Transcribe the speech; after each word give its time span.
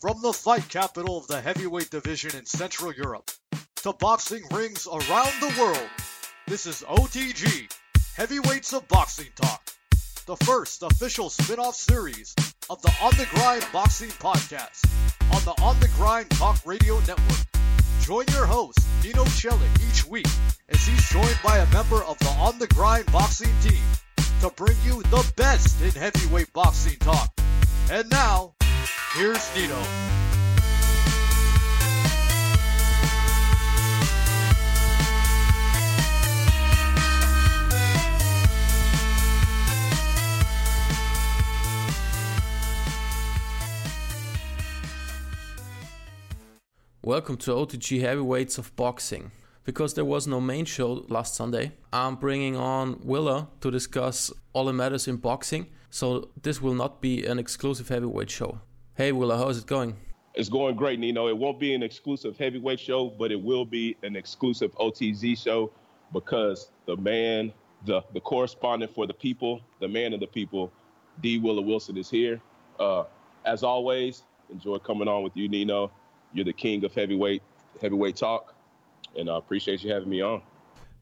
From 0.00 0.22
the 0.22 0.32
fight 0.32 0.68
capital 0.68 1.18
of 1.18 1.26
the 1.26 1.40
heavyweight 1.40 1.90
division 1.90 2.36
in 2.36 2.46
Central 2.46 2.94
Europe 2.94 3.32
to 3.82 3.92
boxing 3.94 4.44
rings 4.52 4.86
around 4.86 5.32
the 5.40 5.52
world, 5.60 5.90
this 6.46 6.66
is 6.66 6.84
OTG, 6.88 7.68
Heavyweights 8.14 8.72
of 8.74 8.86
Boxing 8.86 9.26
Talk, 9.34 9.60
the 10.26 10.36
first 10.44 10.84
official 10.84 11.28
spin-off 11.30 11.74
series 11.74 12.32
of 12.70 12.80
the 12.82 12.94
On 13.02 13.10
the 13.16 13.26
Grind 13.32 13.66
Boxing 13.72 14.10
Podcast 14.10 14.86
on 15.34 15.42
the 15.42 15.60
On 15.64 15.76
the 15.80 15.88
Grind 15.96 16.30
Talk 16.30 16.64
Radio 16.64 17.00
Network. 17.00 17.46
Join 18.02 18.24
your 18.30 18.46
host, 18.46 18.78
Nino 19.02 19.24
Celic, 19.24 19.90
each 19.90 20.06
week 20.06 20.28
as 20.68 20.86
he's 20.86 21.10
joined 21.10 21.40
by 21.42 21.58
a 21.58 21.72
member 21.72 22.04
of 22.04 22.16
the 22.20 22.30
On 22.38 22.56
the 22.60 22.68
Grind 22.68 23.10
Boxing 23.10 23.52
team 23.62 23.82
to 24.42 24.50
bring 24.50 24.76
you 24.84 25.02
the 25.02 25.28
best 25.34 25.82
in 25.82 25.90
heavyweight 25.90 26.52
boxing 26.52 26.96
talk. 27.00 27.32
And 27.90 28.08
now, 28.10 28.54
here's 29.14 29.54
Nino. 29.54 29.82
Welcome 47.02 47.38
to 47.38 47.52
OTG 47.52 48.02
Heavyweights 48.02 48.58
of 48.58 48.76
Boxing. 48.76 49.30
Because 49.64 49.94
there 49.94 50.04
was 50.04 50.26
no 50.26 50.40
main 50.40 50.64
show 50.64 51.04
last 51.08 51.34
Sunday, 51.34 51.72
I'm 51.92 52.16
bringing 52.16 52.56
on 52.56 53.00
Willa 53.02 53.48
to 53.60 53.70
discuss 53.70 54.32
all 54.52 54.64
that 54.66 54.72
matters 54.72 55.08
in 55.08 55.16
boxing. 55.16 55.66
So 55.90 56.30
this 56.42 56.60
will 56.60 56.74
not 56.74 57.00
be 57.00 57.24
an 57.24 57.38
exclusive 57.38 57.88
heavyweight 57.88 58.30
show. 58.30 58.60
Hey 58.98 59.12
Willa, 59.12 59.38
how's 59.38 59.58
it 59.58 59.66
going? 59.66 59.94
It's 60.34 60.48
going 60.48 60.74
great, 60.74 60.98
Nino. 60.98 61.28
It 61.28 61.38
won't 61.38 61.60
be 61.60 61.72
an 61.72 61.84
exclusive 61.84 62.36
heavyweight 62.36 62.80
show, 62.80 63.10
but 63.10 63.30
it 63.30 63.40
will 63.40 63.64
be 63.64 63.96
an 64.02 64.16
exclusive 64.16 64.74
OTZ 64.74 65.40
show 65.40 65.70
because 66.12 66.72
the 66.86 66.96
man, 66.96 67.52
the 67.86 68.02
the 68.12 68.18
correspondent 68.18 68.92
for 68.92 69.06
the 69.06 69.14
people, 69.14 69.60
the 69.78 69.86
man 69.86 70.14
of 70.14 70.18
the 70.18 70.26
people, 70.26 70.72
D. 71.22 71.38
Willa 71.38 71.62
Wilson 71.62 71.96
is 71.96 72.10
here. 72.10 72.40
Uh, 72.80 73.04
as 73.44 73.62
always, 73.62 74.24
enjoy 74.50 74.78
coming 74.78 75.06
on 75.06 75.22
with 75.22 75.36
you, 75.36 75.48
Nino. 75.48 75.92
You're 76.32 76.44
the 76.44 76.52
king 76.52 76.84
of 76.84 76.92
heavyweight 76.92 77.40
heavyweight 77.80 78.16
talk, 78.16 78.52
and 79.16 79.30
I 79.30 79.38
appreciate 79.38 79.84
you 79.84 79.92
having 79.92 80.08
me 80.08 80.22
on. 80.22 80.42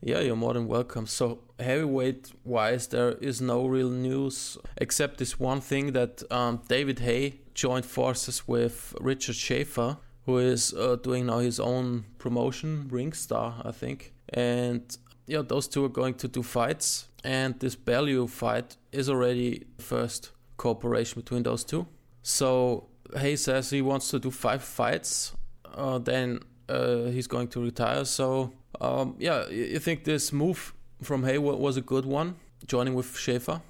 Yeah, 0.03 0.21
you're 0.21 0.37
more 0.37 0.53
than 0.53 0.69
welcome. 0.69 1.07
So, 1.07 1.39
heavyweight 1.59 2.31
wise, 2.45 2.89
there 2.89 3.13
is 3.13 3.41
no 3.41 3.65
real 3.65 3.89
news 3.89 4.59
except 4.77 5.17
this 5.17 5.41
one 5.41 5.63
thing 5.63 5.93
that 5.93 6.23
um, 6.31 6.61
David 6.69 6.99
Haye 6.99 7.41
joined 7.57 7.87
forces 7.87 8.47
with 8.47 8.95
Richard 9.01 9.35
Schaefer, 9.35 9.97
who 10.27 10.39
is 10.39 10.73
uh, 10.75 10.97
doing 11.03 11.27
now 11.27 11.39
his 11.39 11.59
own 11.59 12.05
promotion, 12.19 12.89
Ringstar, 12.93 13.67
I 13.67 13.73
think. 13.73 14.13
And 14.29 14.83
yeah, 15.27 15.43
those 15.43 15.67
two 15.67 15.85
are 15.85 15.95
going 16.01 16.15
to 16.15 16.29
do 16.29 16.43
fights. 16.43 17.09
And 17.25 17.59
this 17.59 17.75
Bellew 17.75 18.29
fight 18.29 18.77
is 18.93 19.09
already 19.09 19.67
the 19.77 19.83
first 19.83 20.31
cooperation 20.57 21.21
between 21.23 21.43
those 21.43 21.65
two. 21.65 21.87
So, 22.23 22.87
Haye 23.17 23.37
says 23.37 23.71
he 23.71 23.83
wants 23.83 24.11
to 24.11 24.19
do 24.19 24.31
five 24.31 24.63
fights. 24.63 25.33
Uh, 25.75 25.99
then 25.99 26.41
uh, 26.69 27.05
he's 27.07 27.27
going 27.27 27.49
to 27.49 27.63
retire. 27.63 28.05
So 28.05 28.53
um, 28.81 29.17
yeah, 29.19 29.49
you 29.49 29.79
think 29.79 30.05
this 30.05 30.33
move 30.33 30.75
from 31.03 31.25
Haye 31.25 31.39
was 31.39 31.77
a 31.77 31.81
good 31.81 32.05
one, 32.05 32.37
joining 32.67 32.95
with 32.95 33.17
Schaefer? 33.17 33.61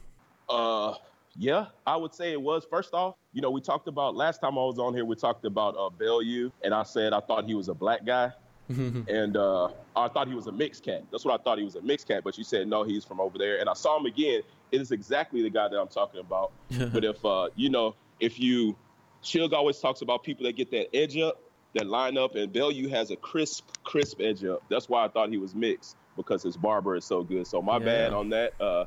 Uh, 0.48 0.94
yeah, 1.38 1.66
I 1.86 1.96
would 1.96 2.14
say 2.14 2.32
it 2.32 2.40
was. 2.40 2.66
First 2.68 2.94
off, 2.94 3.14
you 3.32 3.42
know, 3.42 3.50
we 3.50 3.60
talked 3.60 3.88
about 3.88 4.14
last 4.14 4.40
time 4.40 4.58
I 4.58 4.62
was 4.62 4.78
on 4.78 4.94
here. 4.94 5.04
We 5.04 5.16
talked 5.16 5.44
about 5.44 5.76
uh, 5.78 5.90
Bellew, 5.90 6.50
and 6.64 6.74
I 6.74 6.82
said 6.82 7.12
I 7.12 7.20
thought 7.20 7.44
he 7.44 7.54
was 7.54 7.68
a 7.68 7.74
black 7.74 8.04
guy, 8.04 8.32
and 8.68 9.36
uh, 9.36 9.68
I 9.94 10.08
thought 10.08 10.28
he 10.28 10.34
was 10.34 10.46
a 10.46 10.52
mixed 10.52 10.84
cat. 10.84 11.04
That's 11.10 11.24
what 11.24 11.38
I 11.38 11.42
thought 11.42 11.58
he 11.58 11.64
was 11.64 11.76
a 11.76 11.82
mixed 11.82 12.08
cat. 12.08 12.22
But 12.24 12.38
you 12.38 12.44
said 12.44 12.68
no, 12.68 12.82
he's 12.82 13.04
from 13.04 13.20
over 13.20 13.38
there, 13.38 13.58
and 13.60 13.68
I 13.68 13.74
saw 13.74 13.98
him 13.98 14.06
again. 14.06 14.42
It 14.72 14.80
is 14.80 14.90
exactly 14.90 15.42
the 15.42 15.50
guy 15.50 15.68
that 15.68 15.78
I'm 15.78 15.88
talking 15.88 16.20
about. 16.20 16.52
but 16.92 17.04
if 17.04 17.24
uh, 17.24 17.48
you 17.54 17.70
know, 17.70 17.94
if 18.20 18.40
you, 18.40 18.76
Chilg 19.22 19.52
always 19.52 19.78
talks 19.78 20.02
about 20.02 20.22
people 20.24 20.44
that 20.46 20.56
get 20.56 20.70
that 20.70 20.94
edge 20.96 21.16
up 21.18 21.40
that 21.76 21.86
line 21.86 22.16
up, 22.16 22.34
and 22.34 22.52
Bellew 22.52 22.88
has 22.88 23.10
a 23.10 23.16
crisp, 23.16 23.68
crisp 23.84 24.20
edge 24.20 24.44
up. 24.44 24.62
That's 24.70 24.88
why 24.88 25.04
I 25.04 25.08
thought 25.08 25.28
he 25.28 25.36
was 25.36 25.54
mixed 25.54 25.96
because 26.16 26.42
his 26.42 26.56
barber 26.56 26.96
is 26.96 27.04
so 27.04 27.22
good. 27.22 27.46
So 27.46 27.60
my 27.60 27.78
Yeah. 27.78 27.84
bad 27.84 28.12
on 28.14 28.30
that. 28.30 28.58
Uh, 28.60 28.86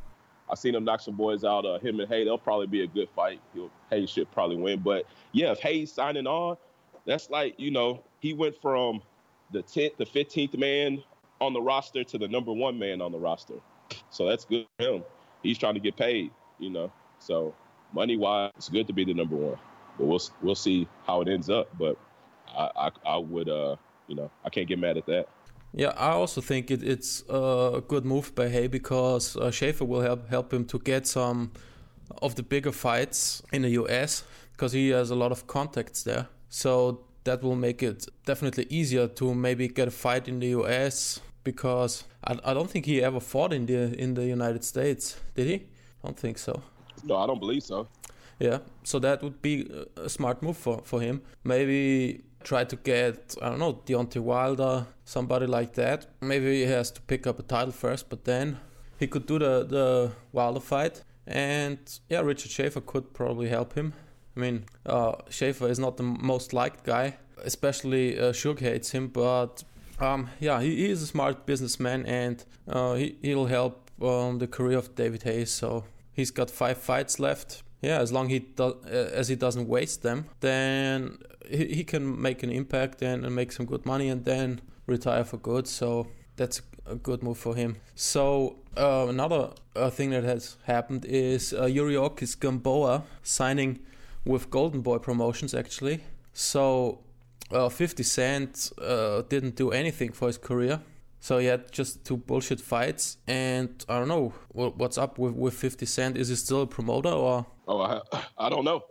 I 0.49 0.55
seen 0.55 0.75
him 0.75 0.83
knock 0.83 1.01
some 1.01 1.15
boys 1.15 1.43
out. 1.43 1.65
Uh, 1.65 1.79
him 1.79 1.99
and 1.99 2.09
Haye, 2.09 2.23
they'll 2.23 2.37
probably 2.37 2.67
be 2.67 2.83
a 2.83 2.87
good 2.87 3.09
fight. 3.15 3.39
He'll, 3.53 3.69
Haye 3.89 4.05
should 4.05 4.31
probably 4.31 4.57
win. 4.57 4.79
But 4.79 5.05
yeah, 5.31 5.51
if 5.51 5.59
Haye's 5.59 5.91
signing 5.91 6.27
on, 6.27 6.57
that's 7.05 7.29
like 7.29 7.55
you 7.57 7.71
know 7.71 8.03
he 8.19 8.33
went 8.33 8.55
from 8.61 9.01
the 9.51 9.63
10th, 9.63 9.97
the 9.97 10.05
15th 10.05 10.57
man 10.57 11.03
on 11.41 11.53
the 11.53 11.61
roster 11.61 12.03
to 12.03 12.17
the 12.17 12.27
number 12.27 12.51
one 12.51 12.77
man 12.77 13.01
on 13.01 13.11
the 13.11 13.17
roster. 13.17 13.55
So 14.09 14.27
that's 14.27 14.45
good 14.45 14.65
for 14.77 14.85
him. 14.85 15.03
He's 15.41 15.57
trying 15.57 15.75
to 15.75 15.79
get 15.79 15.95
paid, 15.95 16.31
you 16.59 16.69
know. 16.69 16.91
So 17.19 17.55
money 17.93 18.17
wise, 18.17 18.51
it's 18.57 18.69
good 18.69 18.87
to 18.87 18.93
be 18.93 19.05
the 19.05 19.13
number 19.13 19.35
one. 19.35 19.57
But 19.97 20.05
we'll 20.05 20.21
we'll 20.41 20.55
see 20.55 20.87
how 21.05 21.21
it 21.21 21.27
ends 21.27 21.49
up. 21.49 21.69
But 21.77 21.97
I 22.55 22.69
I, 22.75 22.91
I 23.05 23.17
would 23.17 23.49
uh 23.49 23.75
you 24.07 24.15
know 24.15 24.29
I 24.43 24.49
can't 24.49 24.67
get 24.67 24.79
mad 24.79 24.97
at 24.97 25.05
that. 25.07 25.27
Yeah, 25.73 25.93
I 25.97 26.11
also 26.11 26.41
think 26.41 26.71
it, 26.71 26.83
it's 26.83 27.23
a 27.29 27.83
good 27.87 28.05
move 28.05 28.33
by 28.33 28.49
Haye 28.49 28.67
because 28.67 29.37
uh, 29.37 29.51
Schaefer 29.51 29.85
will 29.85 30.01
help 30.01 30.29
help 30.29 30.53
him 30.53 30.65
to 30.65 30.79
get 30.79 31.05
some 31.07 31.51
of 32.21 32.35
the 32.35 32.43
bigger 32.43 32.71
fights 32.71 33.43
in 33.51 33.61
the 33.61 33.69
US 33.81 34.23
because 34.53 34.71
he 34.71 34.89
has 34.89 35.11
a 35.11 35.15
lot 35.15 35.31
of 35.31 35.45
contacts 35.45 36.03
there. 36.03 36.27
So 36.49 37.01
that 37.23 37.43
will 37.43 37.55
make 37.55 37.83
it 37.83 38.07
definitely 38.25 38.65
easier 38.69 39.07
to 39.07 39.35
maybe 39.35 39.67
get 39.67 39.87
a 39.87 39.91
fight 39.91 40.27
in 40.27 40.39
the 40.39 40.47
US 40.59 41.21
because 41.43 42.03
I, 42.23 42.39
I 42.43 42.53
don't 42.53 42.69
think 42.69 42.85
he 42.85 43.03
ever 43.03 43.19
fought 43.19 43.53
in 43.53 43.65
the 43.67 43.93
in 43.99 44.15
the 44.15 44.25
United 44.25 44.63
States, 44.63 45.19
did 45.35 45.47
he? 45.47 45.55
I 46.03 46.07
don't 46.07 46.19
think 46.19 46.37
so. 46.39 46.61
No, 47.03 47.17
I 47.17 47.27
don't 47.27 47.39
believe 47.39 47.63
so. 47.63 47.87
Yeah, 48.39 48.59
so 48.83 48.99
that 48.99 49.21
would 49.21 49.41
be 49.41 49.69
a 49.97 50.09
smart 50.09 50.41
move 50.41 50.57
for, 50.57 50.81
for 50.83 51.01
him. 51.01 51.21
Maybe 51.43 52.23
try 52.43 52.63
to 52.63 52.75
get, 52.75 53.35
I 53.41 53.49
don't 53.49 53.59
know, 53.59 53.73
Deontay 53.85 54.21
Wilder, 54.21 54.87
somebody 55.05 55.45
like 55.45 55.73
that. 55.73 56.07
Maybe 56.21 56.63
he 56.63 56.71
has 56.71 56.91
to 56.91 57.01
pick 57.01 57.27
up 57.27 57.39
a 57.39 57.43
title 57.43 57.71
first, 57.71 58.09
but 58.09 58.25
then 58.25 58.59
he 58.97 59.07
could 59.07 59.25
do 59.25 59.39
the, 59.39 59.65
the 59.65 60.11
Wilder 60.31 60.59
fight. 60.59 61.03
And 61.27 61.79
yeah, 62.09 62.21
Richard 62.21 62.51
Schaefer 62.51 62.81
could 62.81 63.13
probably 63.13 63.49
help 63.49 63.73
him. 63.73 63.93
I 64.35 64.39
mean, 64.39 64.65
uh, 64.85 65.15
Schaefer 65.29 65.67
is 65.67 65.79
not 65.79 65.97
the 65.97 66.03
most 66.03 66.53
liked 66.53 66.83
guy, 66.83 67.17
especially 67.43 68.19
uh, 68.19 68.31
Shug 68.31 68.59
hates 68.59 68.91
him, 68.91 69.07
but 69.07 69.63
um, 69.99 70.29
yeah, 70.39 70.61
he, 70.61 70.75
he 70.75 70.89
is 70.89 71.01
a 71.01 71.07
smart 71.07 71.45
businessman 71.45 72.05
and 72.05 72.43
uh, 72.67 72.93
he, 72.93 73.17
he'll 73.21 73.47
help 73.47 73.91
um, 74.01 74.39
the 74.39 74.47
career 74.47 74.77
of 74.77 74.95
David 74.95 75.23
Hayes. 75.23 75.51
So 75.51 75.83
he's 76.13 76.31
got 76.31 76.49
five 76.49 76.77
fights 76.77 77.19
left. 77.19 77.63
Yeah, 77.81 77.99
as 77.99 78.11
long 78.11 78.29
he 78.29 78.39
do, 78.39 78.77
uh, 78.85 78.89
as 78.89 79.29
he 79.29 79.35
doesn't 79.35 79.67
waste 79.67 80.01
them, 80.01 80.25
then 80.41 81.19
he, 81.49 81.65
he 81.65 81.83
can 81.83 82.21
make 82.21 82.43
an 82.43 82.49
impact 82.51 83.01
and, 83.01 83.25
and 83.25 83.35
make 83.35 83.51
some 83.51 83.65
good 83.65 83.85
money 83.85 84.09
and 84.09 84.25
then 84.25 84.61
retire 84.87 85.23
for 85.23 85.37
good. 85.37 85.67
So 85.67 86.07
that's 86.35 86.61
a 86.85 86.95
good 86.95 87.23
move 87.23 87.37
for 87.37 87.55
him. 87.55 87.77
So 87.95 88.57
uh, 88.77 89.07
another 89.09 89.51
uh, 89.75 89.89
thing 89.89 90.11
that 90.11 90.23
has 90.23 90.57
happened 90.63 91.05
is 91.05 91.53
uh, 91.53 91.63
Yuriorkis 91.63 92.39
Gamboa 92.39 93.03
signing 93.23 93.79
with 94.25 94.49
Golden 94.49 94.81
Boy 94.81 94.97
Promotions 94.97 95.53
actually. 95.53 96.01
So 96.33 96.99
uh, 97.51 97.69
50 97.69 98.03
Cent 98.03 98.71
uh, 98.81 99.23
didn't 99.23 99.55
do 99.55 99.71
anything 99.71 100.11
for 100.11 100.27
his 100.27 100.37
career. 100.37 100.81
So 101.21 101.37
he 101.37 101.47
had 101.47 101.71
just 101.71 102.05
two 102.05 102.15
bullshit 102.15 102.61
fights, 102.61 103.17
and 103.27 103.83
I 103.89 103.99
don't 103.99 104.07
know 104.07 104.33
what's 104.53 104.97
up 104.97 105.17
with, 105.19 105.33
with 105.33 105.53
50 105.53 105.85
Cent. 105.85 106.17
Is 106.17 106.29
he 106.29 106.35
still 106.35 106.61
a 106.61 106.67
promoter 106.67 107.09
or? 107.09 107.45
Oh, 107.67 107.81
I, 107.81 108.01
I 108.37 108.49
don't 108.49 108.63
know. 108.63 108.83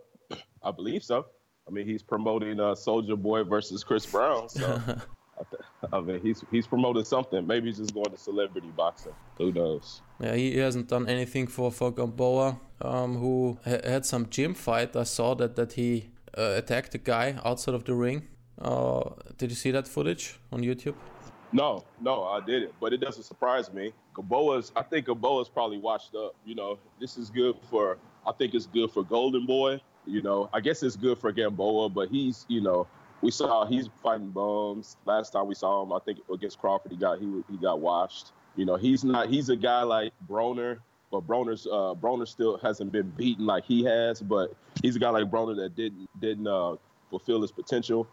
I 0.63 0.69
believe 0.69 1.03
so. 1.03 1.25
I 1.69 1.71
mean, 1.71 1.85
he's 1.85 2.01
promoting 2.01 2.59
uh, 2.59 2.73
Soulja 2.73 3.15
Boy 3.15 3.43
versus 3.43 3.83
Chris 3.83 4.05
Brown. 4.05 4.49
So 4.49 4.81
I, 5.39 5.43
th- 5.51 5.93
I 5.93 5.99
mean, 6.01 6.19
he's 6.21 6.43
he's 6.49 6.65
promoting 6.65 7.05
something. 7.05 7.45
Maybe 7.45 7.67
he's 7.67 7.77
just 7.77 7.93
going 7.93 8.09
to 8.09 8.17
celebrity 8.17 8.71
boxing. 8.75 9.13
Who 9.37 9.51
knows? 9.51 10.01
Yeah, 10.19 10.33
he 10.33 10.57
hasn't 10.57 10.87
done 10.87 11.07
anything 11.07 11.45
for 11.47 11.71
for 11.71 11.91
Gamboa, 11.91 12.59
um, 12.81 13.17
who 13.17 13.59
ha- 13.63 13.83
had 13.83 14.05
some 14.05 14.27
gym 14.29 14.55
fight. 14.55 14.95
I 14.95 15.03
saw 15.03 15.35
that 15.35 15.55
that 15.57 15.73
he 15.73 16.09
uh, 16.35 16.55
attacked 16.57 16.91
the 16.93 16.97
guy 16.97 17.39
outside 17.45 17.75
of 17.75 17.83
the 17.83 17.93
ring. 17.93 18.27
Uh, 18.59 19.11
did 19.37 19.51
you 19.51 19.55
see 19.55 19.71
that 19.71 19.87
footage 19.87 20.39
on 20.51 20.61
YouTube? 20.61 20.95
No, 21.51 21.83
no, 22.01 22.23
I 22.23 22.41
didn't. 22.41 22.73
But 22.79 22.93
it 22.93 22.97
doesn't 22.97 23.23
surprise 23.23 23.71
me. 23.71 23.93
Gamboa's, 24.15 24.71
I 24.75 24.83
think 24.83 25.05
Gamboa's 25.05 25.49
probably 25.49 25.77
washed 25.77 26.13
up. 26.15 26.35
You 26.45 26.55
know, 26.55 26.79
this 26.99 27.17
is 27.17 27.29
good 27.29 27.55
for. 27.69 27.97
I 28.27 28.31
think 28.33 28.53
it's 28.53 28.65
good 28.65 28.91
for 28.91 29.03
Golden 29.03 29.45
Boy. 29.45 29.81
You 30.05 30.21
know, 30.21 30.49
I 30.53 30.59
guess 30.59 30.81
it's 30.81 30.95
good 30.95 31.17
for 31.17 31.31
Gamboa, 31.31 31.89
but 31.89 32.09
he's, 32.09 32.45
you 32.47 32.61
know, 32.61 32.87
we 33.21 33.31
saw 33.31 33.65
he's 33.65 33.89
fighting 34.01 34.29
bums. 34.29 34.97
Last 35.05 35.31
time 35.31 35.47
we 35.47 35.55
saw 35.55 35.83
him, 35.83 35.91
I 35.93 35.99
think 35.99 36.19
against 36.33 36.59
Crawford, 36.59 36.91
he 36.91 36.97
got 36.97 37.19
he 37.19 37.43
he 37.49 37.57
got 37.57 37.79
washed. 37.79 38.31
You 38.55 38.65
know, 38.65 38.75
he's 38.75 39.03
not. 39.03 39.29
He's 39.29 39.49
a 39.49 39.55
guy 39.55 39.83
like 39.83 40.13
Broner, 40.29 40.79
but 41.11 41.27
Broner's 41.27 41.67
uh, 41.67 41.95
Broner 41.99 42.27
still 42.27 42.57
hasn't 42.57 42.91
been 42.91 43.09
beaten 43.11 43.45
like 43.45 43.65
he 43.65 43.83
has. 43.83 44.21
But 44.21 44.53
he's 44.81 44.95
a 44.95 44.99
guy 44.99 45.09
like 45.09 45.25
Broner 45.25 45.55
that 45.57 45.75
didn't 45.75 46.07
didn't 46.19 46.47
uh, 46.47 46.75
fulfill 47.09 47.41
his 47.41 47.51
potential. 47.51 48.07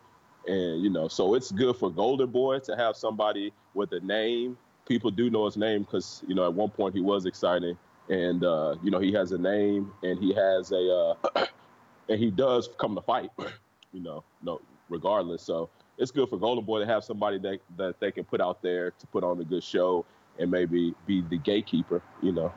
And 0.47 0.83
you 0.83 0.91
know, 0.91 1.09
so 1.09 1.35
it's 1.35 1.51
good 1.51 1.77
for 1.77 1.91
Golden 1.91 2.31
Boy 2.31 2.59
to 2.61 2.77
have 2.77 2.97
somebody 2.97 3.53
with 3.75 3.93
a 3.93 4.01
name. 4.01 4.57
People 4.87 5.11
do 5.11 5.31
know 5.31 5.47
his 5.47 5.57
name 5.57 5.83
because 5.83 6.23
you 6.27 6.35
know 6.35 6.47
at 6.47 6.55
one 6.55 6.71
point 6.71 6.95
he 6.95 7.01
was 7.01 7.27
exciting, 7.27 7.77
and 8.09 8.45
uh, 8.45 8.77
you 8.83 8.91
know 8.91 8.99
he 8.99 9.13
has 9.13 9.33
a 9.33 9.39
name 9.39 9.93
and 10.03 10.19
he 10.19 10.33
has 10.35 10.71
a 10.73 11.17
uh, 11.35 11.47
and 12.09 12.19
he 12.19 12.31
does 12.31 12.69
come 12.79 12.95
to 12.95 13.03
fight. 13.03 13.31
you 13.93 14.01
know, 14.01 14.25
no, 14.43 14.61
regardless. 14.89 15.43
So 15.43 15.71
it's 15.99 16.11
good 16.11 16.29
for 16.29 16.39
Golden 16.39 16.65
Boy 16.65 16.81
to 16.81 16.87
have 16.87 17.05
somebody 17.05 17.39
that 17.39 17.59
that 17.77 18.01
they 18.01 18.11
can 18.11 18.25
put 18.25 18.41
out 18.41 18.63
there 18.63 18.91
to 18.91 19.07
put 19.09 19.25
on 19.25 19.41
a 19.41 19.45
good 19.45 19.65
show 19.65 20.05
and 20.39 20.51
maybe 20.51 20.95
be 21.07 21.23
the 21.23 21.39
gatekeeper. 21.39 22.03
You 22.23 22.33
know, 22.33 22.53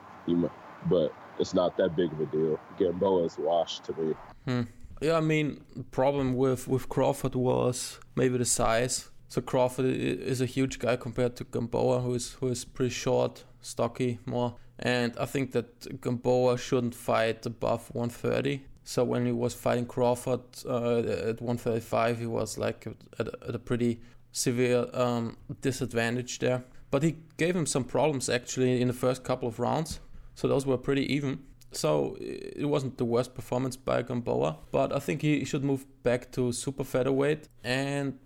but 0.88 1.12
it's 1.38 1.54
not 1.54 1.76
that 1.78 1.96
big 1.96 2.12
of 2.12 2.20
a 2.20 2.26
deal. 2.26 2.60
Gamboa 2.78 3.24
is 3.24 3.38
washed 3.38 3.84
to 3.84 3.92
me. 3.94 4.14
Hmm. 4.44 4.62
Yeah, 5.00 5.16
I 5.16 5.20
mean, 5.20 5.64
the 5.74 5.84
problem 5.84 6.36
with 6.36 6.68
with 6.68 6.88
Crawford 6.88 7.34
was 7.34 7.98
maybe 8.16 8.36
the 8.38 8.44
size. 8.44 9.10
So 9.28 9.40
Crawford 9.40 9.86
is 9.86 10.40
a 10.40 10.46
huge 10.46 10.80
guy 10.80 10.96
compared 10.96 11.36
to 11.36 11.44
Gamboa, 11.44 12.00
who 12.00 12.14
is 12.14 12.32
who 12.40 12.48
is 12.48 12.64
pretty 12.64 12.90
short, 12.90 13.44
stocky, 13.62 14.18
more. 14.26 14.56
And 14.78 15.16
I 15.18 15.26
think 15.26 15.52
that 15.52 16.00
Gamboa 16.00 16.58
shouldn't 16.58 16.94
fight 16.94 17.46
above 17.46 17.94
130. 17.94 18.64
So 18.84 19.04
when 19.04 19.26
he 19.26 19.32
was 19.32 19.54
fighting 19.54 19.86
Crawford 19.86 20.40
uh, 20.66 20.98
at 20.98 21.40
135, 21.40 22.18
he 22.18 22.26
was 22.26 22.58
like 22.58 22.86
at, 23.18 23.28
at 23.46 23.54
a 23.54 23.58
pretty 23.58 24.00
severe 24.32 24.86
um, 24.94 25.36
disadvantage 25.60 26.38
there. 26.38 26.64
But 26.90 27.02
he 27.02 27.16
gave 27.36 27.54
him 27.54 27.66
some 27.66 27.84
problems 27.84 28.28
actually 28.28 28.80
in 28.80 28.88
the 28.88 28.94
first 28.94 29.22
couple 29.22 29.48
of 29.48 29.58
rounds. 29.60 30.00
So 30.34 30.48
those 30.48 30.66
were 30.66 30.78
pretty 30.78 31.12
even. 31.12 31.40
So 31.72 32.16
it 32.20 32.66
wasn't 32.68 32.98
the 32.98 33.04
worst 33.04 33.34
performance 33.34 33.76
by 33.76 34.02
Gamboa, 34.02 34.56
but 34.72 34.92
I 34.92 34.98
think 34.98 35.22
he 35.22 35.44
should 35.44 35.62
move 35.62 35.86
back 36.02 36.32
to 36.32 36.50
super 36.50 36.82
featherweight. 36.82 37.48
And 37.62 38.18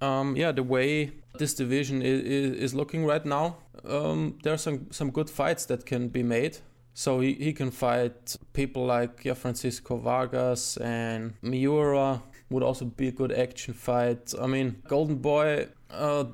um, 0.00 0.36
yeah, 0.36 0.52
the 0.52 0.62
way 0.62 1.12
this 1.38 1.54
division 1.54 2.00
is, 2.02 2.20
is 2.22 2.74
looking 2.74 3.04
right 3.04 3.24
now, 3.24 3.56
um, 3.88 4.38
there 4.44 4.52
are 4.52 4.58
some, 4.58 4.86
some 4.90 5.10
good 5.10 5.28
fights 5.28 5.66
that 5.66 5.84
can 5.84 6.08
be 6.08 6.22
made. 6.22 6.58
So 6.98 7.20
he, 7.20 7.34
he 7.34 7.52
can 7.52 7.70
fight 7.70 8.36
people 8.54 8.86
like 8.86 9.22
yeah, 9.22 9.34
Francisco 9.34 9.98
Vargas 9.98 10.78
and 10.78 11.34
Miura 11.42 12.22
would 12.48 12.62
also 12.62 12.86
be 12.86 13.08
a 13.08 13.12
good 13.12 13.32
action 13.32 13.74
fight. 13.74 14.32
I 14.40 14.46
mean, 14.46 14.80
Golden 14.88 15.16
Boy 15.16 15.68
uh, 15.90 16.24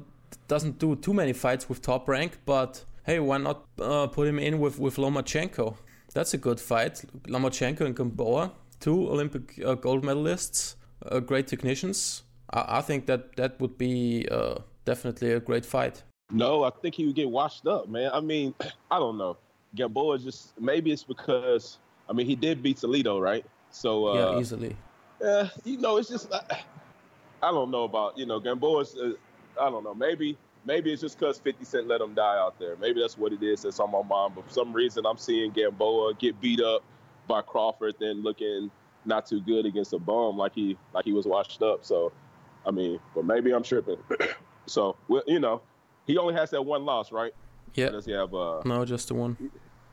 doesn't 0.46 0.78
do 0.78 0.94
too 0.94 1.14
many 1.14 1.32
fights 1.32 1.68
with 1.68 1.82
top 1.82 2.08
rank, 2.08 2.38
but 2.46 2.84
hey, 3.02 3.18
why 3.18 3.38
not 3.38 3.64
uh, 3.80 4.06
put 4.06 4.28
him 4.28 4.38
in 4.38 4.60
with, 4.60 4.78
with 4.78 4.98
Lomachenko? 4.98 5.74
That's 6.14 6.32
a 6.32 6.38
good 6.38 6.60
fight. 6.60 7.02
Lomachenko 7.24 7.80
and 7.80 7.96
Gamboa, 7.96 8.52
two 8.78 9.08
Olympic 9.10 9.60
uh, 9.66 9.74
gold 9.74 10.04
medalists, 10.04 10.76
uh, 11.04 11.18
great 11.18 11.48
technicians. 11.48 12.22
I, 12.52 12.78
I, 12.78 12.80
think 12.82 13.06
that 13.06 13.34
that 13.34 13.60
would 13.60 13.76
be 13.78 14.28
uh, 14.30 14.58
definitely 14.84 15.32
a 15.32 15.40
great 15.40 15.66
fight. 15.66 16.04
No, 16.30 16.62
I 16.62 16.70
think 16.70 16.94
he 16.94 17.04
would 17.04 17.16
get 17.16 17.28
washed 17.28 17.66
up, 17.66 17.88
man. 17.88 18.12
I 18.14 18.20
mean, 18.20 18.54
I 18.92 19.00
don't 19.00 19.18
know. 19.18 19.36
Gamboa 19.74 20.18
just 20.18 20.60
maybe 20.60 20.92
it's 20.92 21.04
because 21.04 21.78
I 22.08 22.12
mean 22.12 22.26
he 22.26 22.36
did 22.36 22.62
beat 22.62 22.78
Toledo, 22.78 23.18
right? 23.18 23.44
So 23.70 24.06
uh, 24.08 24.32
yeah, 24.32 24.40
easily. 24.40 24.76
Yeah, 25.20 25.48
you 25.64 25.78
know, 25.78 25.96
it's 25.96 26.08
just 26.08 26.32
I, 26.32 26.62
I 27.42 27.50
don't 27.50 27.70
know 27.70 27.84
about 27.84 28.18
you 28.18 28.26
know 28.26 28.40
Gamboa's. 28.40 28.96
Uh, 28.96 29.12
I 29.60 29.70
don't 29.70 29.84
know. 29.84 29.94
Maybe 29.94 30.36
maybe 30.64 30.92
it's 30.92 31.02
just 31.02 31.18
because 31.18 31.38
50 31.38 31.64
Cent 31.64 31.88
let 31.88 32.00
him 32.00 32.14
die 32.14 32.38
out 32.38 32.58
there. 32.58 32.76
Maybe 32.76 33.00
that's 33.00 33.18
what 33.18 33.32
it 33.32 33.42
is 33.42 33.62
that's 33.62 33.80
on 33.80 33.90
my 33.90 34.02
mind. 34.02 34.34
But 34.34 34.46
for 34.46 34.50
some 34.50 34.72
reason, 34.72 35.04
I'm 35.06 35.18
seeing 35.18 35.50
Gamboa 35.50 36.14
get 36.14 36.40
beat 36.40 36.60
up 36.60 36.82
by 37.26 37.42
Crawford, 37.42 37.94
then 38.00 38.22
looking 38.22 38.70
not 39.04 39.26
too 39.26 39.40
good 39.40 39.66
against 39.66 39.92
a 39.92 39.98
bum 39.98 40.36
like 40.36 40.54
he 40.54 40.76
like 40.94 41.04
he 41.04 41.12
was 41.12 41.26
washed 41.26 41.62
up. 41.62 41.84
So, 41.84 42.12
I 42.66 42.70
mean, 42.70 42.98
but 43.14 43.24
maybe 43.24 43.52
I'm 43.52 43.62
tripping. 43.62 43.98
so, 44.66 44.96
well, 45.08 45.22
you 45.26 45.40
know, 45.40 45.62
he 46.06 46.18
only 46.18 46.34
has 46.34 46.50
that 46.50 46.62
one 46.62 46.84
loss, 46.84 47.12
right? 47.12 47.32
Yeah. 47.74 47.90
Does 47.90 48.06
he 48.06 48.12
have? 48.12 48.34
Uh, 48.34 48.62
no, 48.64 48.84
just 48.84 49.08
the 49.08 49.14
one. 49.14 49.36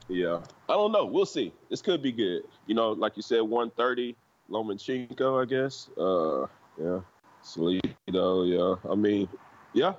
Yeah, 0.07 0.41
I 0.67 0.73
don't 0.73 0.91
know. 0.91 1.05
We'll 1.05 1.25
see. 1.25 1.53
This 1.69 1.81
could 1.81 2.01
be 2.01 2.11
good. 2.11 2.41
You 2.65 2.75
know, 2.75 2.91
like 2.91 3.15
you 3.15 3.21
said, 3.21 3.41
130 3.41 4.15
Lomachenko, 4.49 5.41
I 5.41 5.45
guess. 5.45 5.89
Uh, 5.97 6.47
yeah, 6.81 7.01
Salido. 7.43 8.47
Yeah, 8.47 8.91
I 8.91 8.95
mean, 8.95 9.29
yeah, 9.73 9.93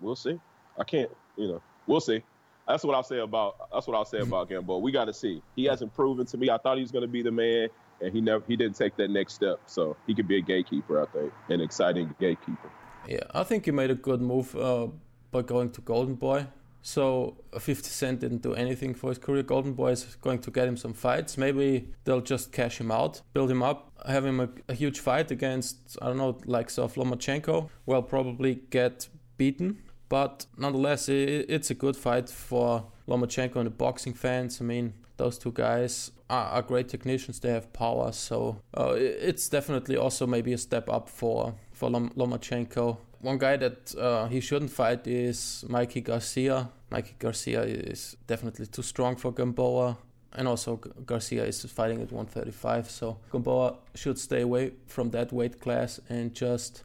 we'll 0.00 0.16
see. 0.16 0.38
I 0.78 0.84
can't, 0.84 1.10
you 1.36 1.48
know, 1.48 1.62
we'll 1.86 2.00
see. 2.00 2.22
That's 2.68 2.84
what 2.84 2.94
I'll 2.94 3.02
say 3.02 3.18
about. 3.18 3.70
That's 3.72 3.86
what 3.86 3.96
I'll 3.96 4.04
say 4.04 4.18
about 4.18 4.48
Gamboa. 4.48 4.78
We 4.78 4.92
got 4.92 5.06
to 5.06 5.14
see. 5.14 5.42
He 5.56 5.64
hasn't 5.64 5.94
proven 5.94 6.26
to 6.26 6.36
me. 6.36 6.50
I 6.50 6.58
thought 6.58 6.76
he 6.76 6.82
was 6.82 6.92
going 6.92 7.02
to 7.02 7.08
be 7.08 7.22
the 7.22 7.30
man, 7.30 7.68
and 8.00 8.12
he 8.12 8.20
never. 8.20 8.44
He 8.46 8.56
didn't 8.56 8.76
take 8.76 8.96
that 8.96 9.10
next 9.10 9.34
step. 9.34 9.60
So 9.66 9.96
he 10.06 10.14
could 10.14 10.28
be 10.28 10.38
a 10.38 10.42
gatekeeper. 10.42 11.02
I 11.02 11.06
think 11.06 11.32
an 11.48 11.60
exciting 11.60 12.14
gatekeeper. 12.20 12.70
Yeah, 13.06 13.20
I 13.34 13.44
think 13.44 13.66
he 13.66 13.70
made 13.70 13.90
a 13.90 13.94
good 13.94 14.20
move 14.22 14.56
uh, 14.56 14.88
by 15.30 15.42
going 15.42 15.70
to 15.72 15.80
Golden 15.82 16.14
Boy. 16.14 16.46
So 16.86 17.38
50 17.58 17.88
Cent 17.88 18.20
didn't 18.20 18.42
do 18.42 18.54
anything 18.54 18.94
for 18.94 19.08
his 19.08 19.18
career. 19.18 19.42
Golden 19.42 19.72
Boy 19.72 19.92
is 19.92 20.04
going 20.20 20.38
to 20.40 20.50
get 20.50 20.68
him 20.68 20.76
some 20.76 20.92
fights. 20.92 21.38
Maybe 21.38 21.88
they'll 22.04 22.20
just 22.20 22.52
cash 22.52 22.78
him 22.78 22.90
out, 22.92 23.22
build 23.32 23.50
him 23.50 23.62
up, 23.62 23.90
have 24.06 24.24
him 24.24 24.38
a, 24.38 24.48
a 24.68 24.74
huge 24.74 25.00
fight 25.00 25.30
against 25.30 25.98
I 26.02 26.06
don't 26.08 26.18
know, 26.18 26.38
like 26.44 26.68
of 26.78 26.94
Lomachenko. 26.94 27.70
Well, 27.86 28.02
probably 28.02 28.60
get 28.70 29.08
beaten 29.38 29.78
but 30.08 30.46
nonetheless, 30.56 31.08
it, 31.08 31.46
it's 31.48 31.70
a 31.70 31.74
good 31.74 31.96
fight 31.96 32.28
for 32.28 32.84
Lomachenko 33.08 33.56
and 33.56 33.66
the 33.66 33.70
boxing 33.70 34.14
fans. 34.14 34.60
I 34.60 34.64
mean, 34.64 34.94
those 35.16 35.38
two 35.38 35.52
guys 35.52 36.10
are, 36.28 36.46
are 36.46 36.62
great 36.62 36.88
technicians. 36.88 37.40
They 37.40 37.50
have 37.50 37.72
power, 37.72 38.12
so 38.12 38.60
uh, 38.76 38.94
it's 38.96 39.48
definitely 39.48 39.96
also 39.96 40.26
maybe 40.26 40.52
a 40.52 40.58
step 40.58 40.88
up 40.88 41.08
for 41.08 41.54
for 41.72 41.90
Lom- 41.90 42.10
Lomachenko. 42.10 42.98
One 43.24 43.38
guy 43.38 43.56
that 43.56 43.94
uh, 43.94 44.26
he 44.26 44.40
shouldn't 44.40 44.70
fight 44.70 45.06
is 45.06 45.64
Mikey 45.66 46.02
Garcia. 46.02 46.68
Mikey 46.90 47.14
Garcia 47.18 47.62
is 47.62 48.18
definitely 48.26 48.66
too 48.66 48.82
strong 48.82 49.16
for 49.16 49.32
Gamboa. 49.32 49.96
And 50.34 50.46
also 50.46 50.76
Garcia 50.76 51.42
is 51.46 51.64
fighting 51.64 52.02
at 52.02 52.12
135, 52.12 52.90
so 52.90 53.16
Gamboa 53.32 53.76
should 53.94 54.18
stay 54.18 54.42
away 54.42 54.72
from 54.86 55.08
that 55.12 55.32
weight 55.32 55.58
class 55.58 56.00
and 56.10 56.34
just 56.34 56.84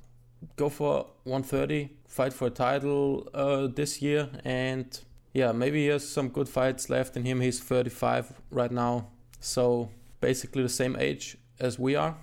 go 0.55 0.69
for 0.69 1.08
130, 1.25 1.89
fight 2.08 2.31
for 2.31 2.48
a 2.48 2.51
title 2.51 3.27
uh, 3.34 3.67
this 3.67 4.01
year, 4.01 4.29
and 4.46 5.01
yeah, 5.34 5.51
maybe 5.51 5.81
he 5.81 5.88
has 5.88 6.08
some 6.08 6.29
good 6.29 6.48
fights 6.48 6.89
left 6.89 7.17
in 7.17 7.25
him. 7.25 7.41
He's 7.41 7.60
35 7.60 8.31
right 8.51 8.72
now, 8.72 9.08
so 9.41 9.89
basically 10.22 10.63
the 10.63 10.69
same 10.69 10.96
age 10.96 11.38
as 11.60 11.77
we 11.77 11.96
are. 11.96 12.15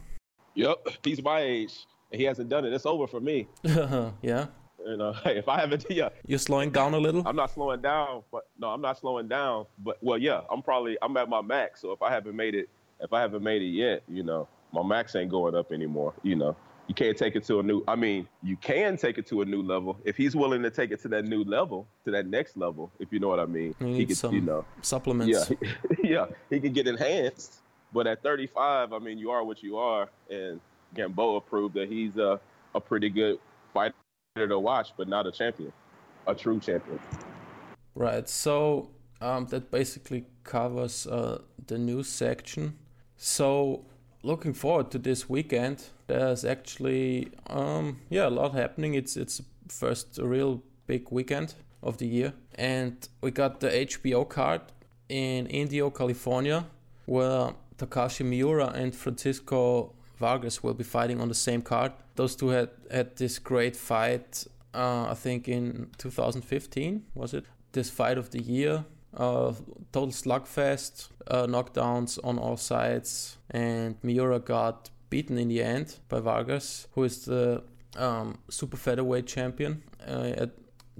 Yep, 0.55 0.89
he's 1.05 1.23
my 1.23 1.41
age. 1.41 1.75
He 2.11 2.25
hasn't 2.25 2.49
done 2.49 2.65
it. 2.65 2.73
It's 2.73 2.87
over 2.87 3.07
for 3.07 3.21
me. 3.21 3.49
yeah. 3.65 4.47
You 4.85 4.97
know, 4.97 5.13
hey, 5.13 5.37
if 5.39 5.49
I 5.49 5.61
haven't, 5.61 5.85
yeah. 5.91 6.11
You're 6.27 6.39
slowing 6.39 6.71
down 6.71 6.95
a 6.95 6.99
little. 6.99 7.27
I'm 7.27 7.37
not 7.37 7.51
slowing 7.51 7.81
down, 7.81 8.23
but 8.31 8.49
no, 8.59 8.69
I'm 8.69 8.81
not 8.81 8.99
slowing 8.99 9.29
down. 9.29 9.67
But 9.79 9.99
well, 10.01 10.19
yeah, 10.19 10.43
I'm 10.51 10.63
probably 10.63 10.97
I'm 11.03 11.17
at 11.17 11.29
my 11.29 11.43
max. 11.43 11.81
So 11.81 11.93
if 11.93 12.03
I 12.03 12.13
haven't 12.13 12.37
made 12.37 12.55
it, 12.55 12.69
if 13.01 13.13
I 13.13 13.21
haven't 13.21 13.43
made 13.43 13.63
it 13.63 13.71
yet, 13.71 14.03
you 14.09 14.23
know, 14.23 14.49
my 14.73 14.83
max 14.83 15.17
ain't 15.17 15.31
going 15.31 15.55
up 15.55 15.73
anymore. 15.73 16.15
You 16.23 16.37
know, 16.37 16.57
you 16.89 16.95
can't 16.95 17.17
take 17.17 17.35
it 17.37 17.45
to 17.45 17.61
a 17.61 17.63
new 17.63 17.83
i 17.89 17.97
mean 17.97 18.29
you 18.43 18.57
can 18.57 18.97
take 18.97 19.19
it 19.19 19.27
to 19.27 19.43
a 19.43 19.45
new 19.45 19.63
level 19.63 19.99
if 20.05 20.17
he's 20.17 20.37
willing 20.37 20.63
to 20.63 20.71
take 20.71 20.91
it 20.91 21.01
to 21.01 21.09
that 21.09 21.25
new 21.25 21.43
level 21.45 21.87
to 22.05 22.11
that 22.11 22.27
next 22.27 22.57
level 22.57 22.91
if 22.99 23.13
you 23.13 23.19
know 23.19 23.29
what 23.29 23.41
i 23.41 23.47
mean 23.47 23.75
he 23.81 24.07
could 24.07 24.33
you 24.33 24.41
know 24.41 24.65
supplements 24.83 25.51
yeah 25.51 25.71
yeah 26.03 26.27
he 26.51 26.61
can 26.61 26.73
get 26.73 26.87
enhanced 26.87 27.57
but 27.93 28.07
at 28.07 28.23
35 28.23 28.93
i 28.93 28.99
mean 28.99 29.19
you 29.19 29.31
are 29.31 29.45
what 29.45 29.63
you 29.63 29.77
are 29.77 30.09
and 30.31 30.61
gamboa 30.95 31.41
proved 31.41 31.75
that 31.75 31.89
he's 31.89 32.17
a, 32.17 32.41
a 32.75 32.81
pretty 32.81 33.09
good 33.09 33.39
fighter 33.73 33.95
to 34.37 34.59
watch 34.59 34.93
but 34.97 35.09
not 35.09 35.27
a 35.27 35.33
champion 35.33 35.73
a 36.27 36.35
true 36.35 36.59
champion 36.61 36.99
right 37.95 38.29
so 38.29 38.91
um, 39.21 39.47
that 39.47 39.71
basically 39.71 40.25
covers 40.45 41.07
uh, 41.07 41.41
the 41.67 41.79
news 41.79 42.09
section 42.09 42.77
so 43.17 43.85
looking 44.27 44.53
forward 44.53 44.91
to 44.91 44.99
this 44.99 45.29
weekend. 45.29 45.85
There's 46.09 46.45
actually 46.45 47.31
um, 47.47 48.01
yeah 48.11 48.29
a 48.29 48.31
lot 48.41 48.53
happening. 48.53 48.95
It's 48.95 49.17
it's 49.17 49.41
first 49.69 50.19
real 50.23 50.63
big 50.87 51.11
weekend 51.11 51.55
of 51.83 51.99
the 51.99 52.07
year, 52.07 52.33
and 52.57 53.09
we 53.21 53.31
got 53.31 53.61
the 53.61 53.71
HBO 53.71 54.29
card 54.29 54.61
in 55.09 55.47
Indio, 55.47 55.91
California, 55.91 56.67
where 57.07 57.55
Takashi 57.79 58.25
Miura 58.25 58.69
and 58.69 58.95
Francisco 58.95 59.95
Vargas 60.19 60.63
will 60.63 60.75
be 60.75 60.85
fighting 60.85 61.21
on 61.21 61.29
the 61.29 61.35
same 61.35 61.63
card. 61.63 61.93
Those 62.15 62.37
two 62.37 62.49
had 62.49 62.71
had 62.91 63.17
this 63.17 63.39
great 63.39 63.77
fight. 63.77 64.47
Uh, 64.75 65.07
I 65.11 65.15
think 65.15 65.49
in 65.49 65.91
2015 65.99 67.05
was 67.15 67.35
it 67.35 67.45
this 67.73 67.91
fight 67.91 68.19
of 68.19 68.31
the 68.31 68.43
year. 68.43 68.85
Uh, 69.15 69.53
total 69.93 70.11
slugfest, 70.11 71.09
uh, 71.29 71.47
knockdowns 71.47 72.19
on 72.23 72.39
all 72.39 72.57
sides, 72.57 73.39
and 73.51 73.97
Miura 74.03 74.39
got 74.39 74.91
beaten 75.09 75.39
in 75.39 75.49
the 75.49 75.63
end 75.63 75.97
by 76.09 76.21
Vargas, 76.21 76.87
who 76.93 77.05
is 77.05 77.25
the 77.25 77.63
um, 77.97 78.39
super 78.51 78.77
featherweight 78.77 79.27
champion 79.27 79.83
uh, 80.07 80.33
at 80.37 80.51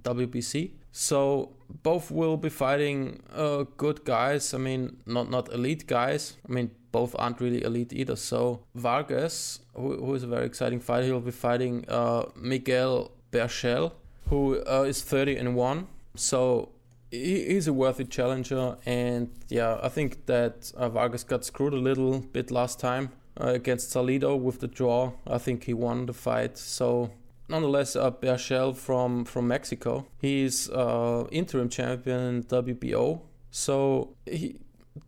WBC. 0.03 0.71
So 0.93 1.57
both 1.83 2.11
will 2.11 2.39
be 2.39 2.49
fighting 2.49 3.23
uh, 3.35 3.65
good 3.77 4.05
guys. 4.05 4.55
I 4.55 4.59
mean, 4.59 4.97
not 5.05 5.31
not 5.31 5.53
elite 5.53 5.87
guys. 5.87 6.37
I 6.49 6.53
mean, 6.53 6.71
both 6.99 7.13
aren't 7.23 7.39
really 7.45 7.63
elite 7.69 7.93
either. 8.01 8.17
So 8.17 8.41
Vargas, 8.75 9.61
who, 9.75 9.89
who 10.05 10.15
is 10.15 10.23
a 10.23 10.31
very 10.37 10.47
exciting 10.47 10.81
fighter, 10.81 11.07
he'll 11.09 11.29
be 11.33 11.39
fighting 11.49 11.75
uh, 11.89 12.23
Miguel 12.53 13.11
Berchelt, 13.33 13.93
who 14.31 14.41
uh, 14.67 14.93
is 14.93 15.03
30 15.03 15.37
and 15.37 15.55
one. 15.55 15.79
So 16.15 16.71
he, 17.11 17.35
he's 17.51 17.67
a 17.69 17.75
worthy 17.83 18.07
challenger. 18.17 18.77
And 18.87 19.29
yeah, 19.49 19.79
I 19.83 19.91
think 19.97 20.27
that 20.27 20.73
uh, 20.77 20.89
Vargas 20.89 21.25
got 21.33 21.45
screwed 21.45 21.75
a 21.75 21.83
little 21.91 22.21
bit 22.37 22.51
last 22.51 22.81
time 22.81 23.11
uh, 23.41 23.49
against 23.61 23.95
Salido 23.95 24.31
with 24.47 24.61
the 24.61 24.69
draw. 24.69 25.13
I 25.27 25.39
think 25.39 25.65
he 25.65 25.75
won 25.75 26.07
the 26.07 26.15
fight. 26.15 26.57
So 26.57 27.11
nonetheless, 27.49 27.95
uh, 27.97 28.11
Berchelt 28.11 28.77
from 28.77 29.25
from 29.25 29.49
Mexico. 29.49 30.07
He's 30.19 30.71
uh, 30.71 31.27
interim 31.31 31.69
champion 31.69 32.21
in 32.31 32.43
WBO, 32.45 33.21
so 33.51 34.15
he 34.25 34.57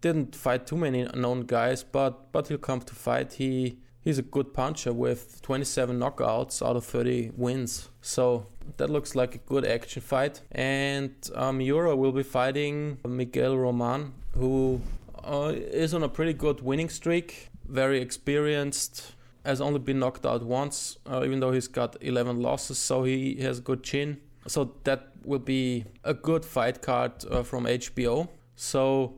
didn't 0.00 0.34
fight 0.34 0.66
too 0.66 0.76
many 0.76 1.04
known 1.14 1.42
guys, 1.42 1.82
but 1.82 2.32
but 2.32 2.48
he'll 2.48 2.58
come 2.58 2.80
to 2.80 2.94
fight. 2.94 3.34
He 3.34 3.78
he's 4.00 4.18
a 4.18 4.22
good 4.22 4.54
puncher 4.54 4.92
with 4.92 5.42
27 5.42 5.98
knockouts 5.98 6.66
out 6.66 6.76
of 6.76 6.84
30 6.84 7.32
wins. 7.36 7.90
So 8.00 8.46
that 8.76 8.90
looks 8.90 9.14
like 9.14 9.34
a 9.34 9.38
good 9.38 9.66
action 9.66 10.02
fight. 10.02 10.40
And 10.52 11.12
uh, 11.34 11.52
Miura 11.52 11.94
will 11.96 12.12
be 12.12 12.22
fighting 12.22 12.98
Miguel 13.06 13.56
Roman, 13.56 14.12
who 14.34 14.80
uh, 15.24 15.52
is 15.54 15.94
on 15.94 16.02
a 16.02 16.08
pretty 16.08 16.32
good 16.32 16.60
winning 16.60 16.88
streak. 16.88 17.48
Very 17.66 18.00
experienced, 18.00 19.14
has 19.44 19.60
only 19.60 19.78
been 19.78 19.98
knocked 19.98 20.24
out 20.24 20.42
once, 20.42 20.98
uh, 21.06 21.22
even 21.24 21.40
though 21.40 21.52
he's 21.52 21.68
got 21.68 21.96
11 22.00 22.40
losses, 22.40 22.78
so 22.78 23.04
he 23.04 23.36
has 23.42 23.58
a 23.58 23.62
good 23.62 23.82
chin. 23.82 24.20
So 24.46 24.74
that 24.84 25.12
will 25.22 25.38
be 25.38 25.84
a 26.04 26.14
good 26.14 26.44
fight 26.44 26.80
card 26.80 27.12
uh, 27.30 27.42
from 27.42 27.64
HBO. 27.64 28.28
So 28.56 29.14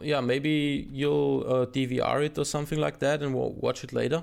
yeah, 0.00 0.20
maybe 0.20 0.88
you'll 0.90 1.44
uh, 1.46 1.66
DVR 1.66 2.24
it 2.24 2.38
or 2.38 2.44
something 2.44 2.78
like 2.78 2.98
that, 3.00 3.22
and 3.22 3.34
we'll 3.34 3.52
watch 3.52 3.84
it 3.84 3.92
later. 3.92 4.22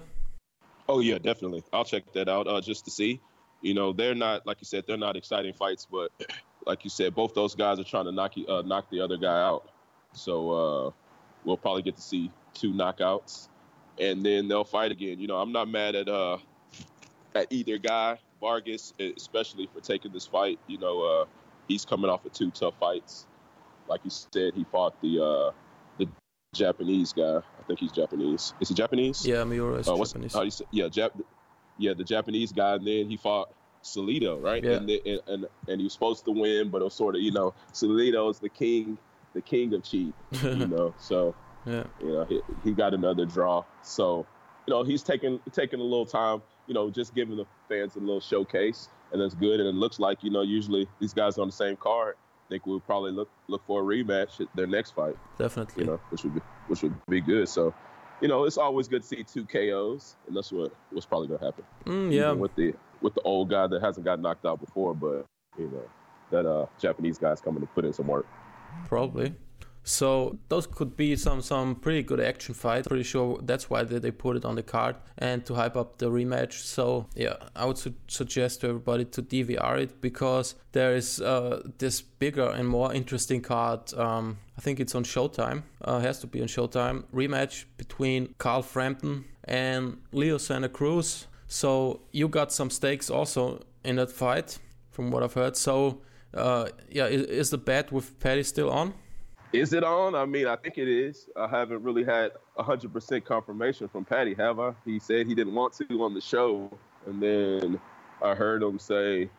Oh 0.89 0.99
yeah, 0.99 1.17
definitely. 1.17 1.63
I'll 1.73 1.85
check 1.85 2.11
that 2.13 2.29
out 2.29 2.47
uh, 2.47 2.61
just 2.61 2.85
to 2.85 2.91
see. 2.91 3.19
You 3.61 3.73
know, 3.73 3.93
they're 3.93 4.15
not 4.15 4.45
like 4.45 4.57
you 4.61 4.65
said, 4.65 4.85
they're 4.87 4.97
not 4.97 5.15
exciting 5.15 5.53
fights, 5.53 5.87
but 5.89 6.11
like 6.65 6.83
you 6.83 6.89
said, 6.89 7.15
both 7.15 7.33
those 7.33 7.55
guys 7.55 7.79
are 7.79 7.83
trying 7.83 8.05
to 8.05 8.11
knock 8.11 8.33
uh, 8.47 8.61
knock 8.61 8.89
the 8.89 9.01
other 9.01 9.17
guy 9.17 9.41
out. 9.41 9.69
So 10.13 10.51
uh, 10.51 10.91
we'll 11.43 11.57
probably 11.57 11.81
get 11.81 11.95
to 11.95 12.01
see 12.01 12.31
two 12.53 12.73
knockouts 12.73 13.49
and 13.99 14.23
then 14.23 14.47
they'll 14.47 14.63
fight 14.63 14.91
again. 14.91 15.19
You 15.19 15.27
know, 15.27 15.37
I'm 15.37 15.51
not 15.51 15.67
mad 15.69 15.95
at 15.95 16.07
uh 16.07 16.37
at 17.35 17.47
either 17.51 17.77
guy, 17.77 18.17
Vargas, 18.39 18.93
especially 18.99 19.69
for 19.73 19.81
taking 19.81 20.11
this 20.11 20.25
fight. 20.25 20.59
You 20.67 20.79
know, 20.79 21.03
uh, 21.03 21.25
he's 21.67 21.85
coming 21.85 22.09
off 22.09 22.25
of 22.25 22.33
two 22.33 22.51
tough 22.51 22.73
fights. 22.79 23.25
Like 23.87 24.01
you 24.03 24.09
said, 24.09 24.53
he 24.53 24.65
fought 24.71 24.99
the 25.01 25.23
uh, 25.23 25.51
the 25.97 26.07
Japanese 26.53 27.13
guy. 27.13 27.37
I 27.37 27.63
think 27.67 27.79
he's 27.79 27.91
Japanese. 27.91 28.53
Is 28.59 28.69
he 28.69 28.75
Japanese? 28.75 29.25
Yeah, 29.25 29.43
Miura 29.43 29.79
is 29.79 29.87
uh, 29.87 29.95
what's, 29.95 30.13
Japanese. 30.13 30.55
Say, 30.55 30.65
yeah, 30.71 30.85
Jap- 30.85 31.21
yeah, 31.77 31.93
the 31.93 32.03
Japanese 32.03 32.51
guy. 32.51 32.75
And 32.75 32.87
then 32.87 33.09
he 33.09 33.17
fought 33.17 33.53
Salido, 33.83 34.41
right? 34.41 34.63
Yeah. 34.63 34.77
And, 34.77 34.89
and 34.89 35.21
and 35.27 35.45
and 35.67 35.79
he 35.79 35.83
was 35.85 35.93
supposed 35.93 36.25
to 36.25 36.31
win, 36.31 36.69
but 36.69 36.81
it 36.81 36.85
was 36.85 36.93
sort 36.93 37.15
of 37.15 37.21
you 37.21 37.31
know 37.31 37.53
Salido's 37.73 38.39
the 38.39 38.49
king, 38.49 38.97
the 39.33 39.41
king 39.41 39.73
of 39.73 39.83
cheat. 39.83 40.13
you 40.41 40.55
know, 40.67 40.93
so 40.97 41.35
yeah. 41.67 41.83
You 42.01 42.07
know, 42.13 42.23
he, 42.25 42.41
he 42.63 42.71
got 42.71 42.93
another 42.93 43.25
draw. 43.25 43.63
So, 43.83 44.25
you 44.65 44.73
know, 44.73 44.83
he's 44.83 45.03
taking 45.03 45.39
taking 45.51 45.79
a 45.79 45.83
little 45.83 46.05
time, 46.05 46.41
you 46.65 46.73
know, 46.73 46.89
just 46.89 47.13
giving 47.13 47.35
the 47.35 47.45
fans 47.67 47.95
a 47.95 47.99
little 47.99 48.21
showcase, 48.21 48.89
and 49.11 49.21
that's 49.21 49.35
good. 49.35 49.59
And 49.59 49.67
it 49.67 49.75
looks 49.75 49.99
like, 49.99 50.23
you 50.23 50.29
know, 50.29 50.41
usually 50.41 50.87
these 50.99 51.13
guys 51.13 51.37
are 51.37 51.41
on 51.41 51.49
the 51.49 51.53
same 51.53 51.75
card. 51.75 52.15
I 52.47 52.49
think 52.49 52.65
we'll 52.65 52.79
probably 52.79 53.11
look 53.11 53.29
look 53.49 53.61
for 53.67 53.81
a 53.81 53.83
rematch 53.83 54.39
at 54.39 54.47
their 54.55 54.67
next 54.67 54.91
fight. 54.91 55.17
Definitely. 55.37 55.83
You 55.83 55.91
know, 55.91 55.99
which 56.09 56.23
would 56.23 56.35
be 56.35 56.41
which 56.67 56.81
would 56.81 56.95
be 57.09 57.19
good. 57.19 57.49
So, 57.49 57.73
you 58.21 58.29
know, 58.29 58.45
it's 58.45 58.57
always 58.57 58.87
good 58.87 59.01
to 59.01 59.07
see 59.07 59.23
two 59.23 59.45
KOs, 59.45 60.15
and 60.27 60.35
that's 60.35 60.51
what 60.51 60.71
what's 60.91 61.05
probably 61.05 61.27
gonna 61.27 61.43
happen. 61.43 61.65
Mm, 61.85 62.13
yeah. 62.13 62.27
Even 62.27 62.39
with 62.39 62.55
the 62.55 62.73
with 63.01 63.13
the 63.15 63.21
old 63.21 63.49
guy 63.49 63.67
that 63.67 63.81
hasn't 63.81 64.05
got 64.05 64.21
knocked 64.21 64.45
out 64.45 64.61
before, 64.61 64.93
but 64.95 65.25
you 65.57 65.69
know, 65.69 65.83
that 66.31 66.45
uh 66.45 66.67
Japanese 66.79 67.17
guy's 67.17 67.41
coming 67.41 67.59
to 67.59 67.67
put 67.67 67.83
in 67.83 67.91
some 67.91 68.07
work. 68.07 68.25
Probably. 68.87 69.35
So 69.87 70.37
those 70.49 70.67
could 70.67 70.97
be 70.97 71.15
some 71.15 71.41
some 71.41 71.75
pretty 71.75 72.03
good 72.03 72.19
action 72.19 72.53
fights. 72.53 72.89
Pretty 72.89 73.05
sure 73.05 73.39
that's 73.41 73.69
why 73.69 73.83
they, 73.83 73.99
they 73.99 74.11
put 74.11 74.35
it 74.35 74.43
on 74.43 74.55
the 74.55 74.61
card 74.61 74.97
and 75.17 75.45
to 75.45 75.53
hype 75.53 75.77
up 75.77 75.97
the 75.97 76.11
rematch. 76.11 76.51
So 76.51 77.07
yeah, 77.15 77.37
I 77.55 77.63
would 77.65 77.77
su- 77.77 77.93
suggest 78.09 78.59
to 78.61 78.67
everybody 78.67 79.05
to 79.05 79.23
DVR 79.23 79.79
it 79.83 80.01
because 80.01 80.55
there 80.73 80.93
is 80.93 81.21
uh, 81.21 81.61
this 81.77 82.01
bigger 82.01 82.49
and 82.49 82.67
more 82.67 82.93
interesting 82.93 83.41
card. 83.41 83.93
Um, 83.93 84.39
I 84.57 84.61
think 84.61 84.81
it's 84.81 84.93
on 84.93 85.05
Showtime. 85.05 85.63
Uh, 85.81 85.99
has 85.99 86.19
to 86.19 86.27
be 86.27 86.41
on 86.41 86.47
Showtime. 86.47 87.05
Rematch 87.13 87.63
between 87.77 88.35
Carl 88.39 88.63
Frampton 88.63 89.23
and 89.45 90.01
Leo 90.11 90.37
Santa 90.37 90.67
Cruz. 90.67 91.27
So 91.47 92.01
you 92.11 92.27
got 92.27 92.51
some 92.51 92.69
stakes 92.69 93.09
also 93.09 93.63
in 93.85 93.95
that 93.95 94.11
fight, 94.11 94.59
from 94.91 95.11
what 95.11 95.23
I've 95.23 95.33
heard. 95.33 95.55
So 95.55 96.01
uh, 96.33 96.67
yeah, 96.89 97.05
is, 97.05 97.21
is 97.21 97.49
the 97.51 97.57
bet 97.57 97.93
with 97.93 98.19
Paddy 98.19 98.43
still 98.43 98.69
on? 98.69 98.93
Is 99.57 99.73
it 99.73 99.83
on? 99.83 100.13
I 100.13 100.25
mean, 100.25 100.45
I 100.45 100.55
think 100.55 100.77
it 100.77 100.87
is. 100.87 101.29
I 101.35 101.47
haven't 101.47 101.81
really 101.81 102.03
had 102.03 102.33
100% 102.59 103.25
confirmation 103.25 103.87
from 103.87 104.05
Patty, 104.05 104.35
have 104.35 104.59
I? 104.59 104.73
He 104.85 104.99
said 104.99 105.25
he 105.25 105.33
didn't 105.33 105.55
want 105.55 105.73
to 105.73 106.03
on 106.03 106.13
the 106.13 106.21
show. 106.21 106.69
And 107.07 107.21
then 107.21 107.79
I 108.21 108.35
heard 108.35 108.61
him 108.61 108.77
say, 108.77 109.31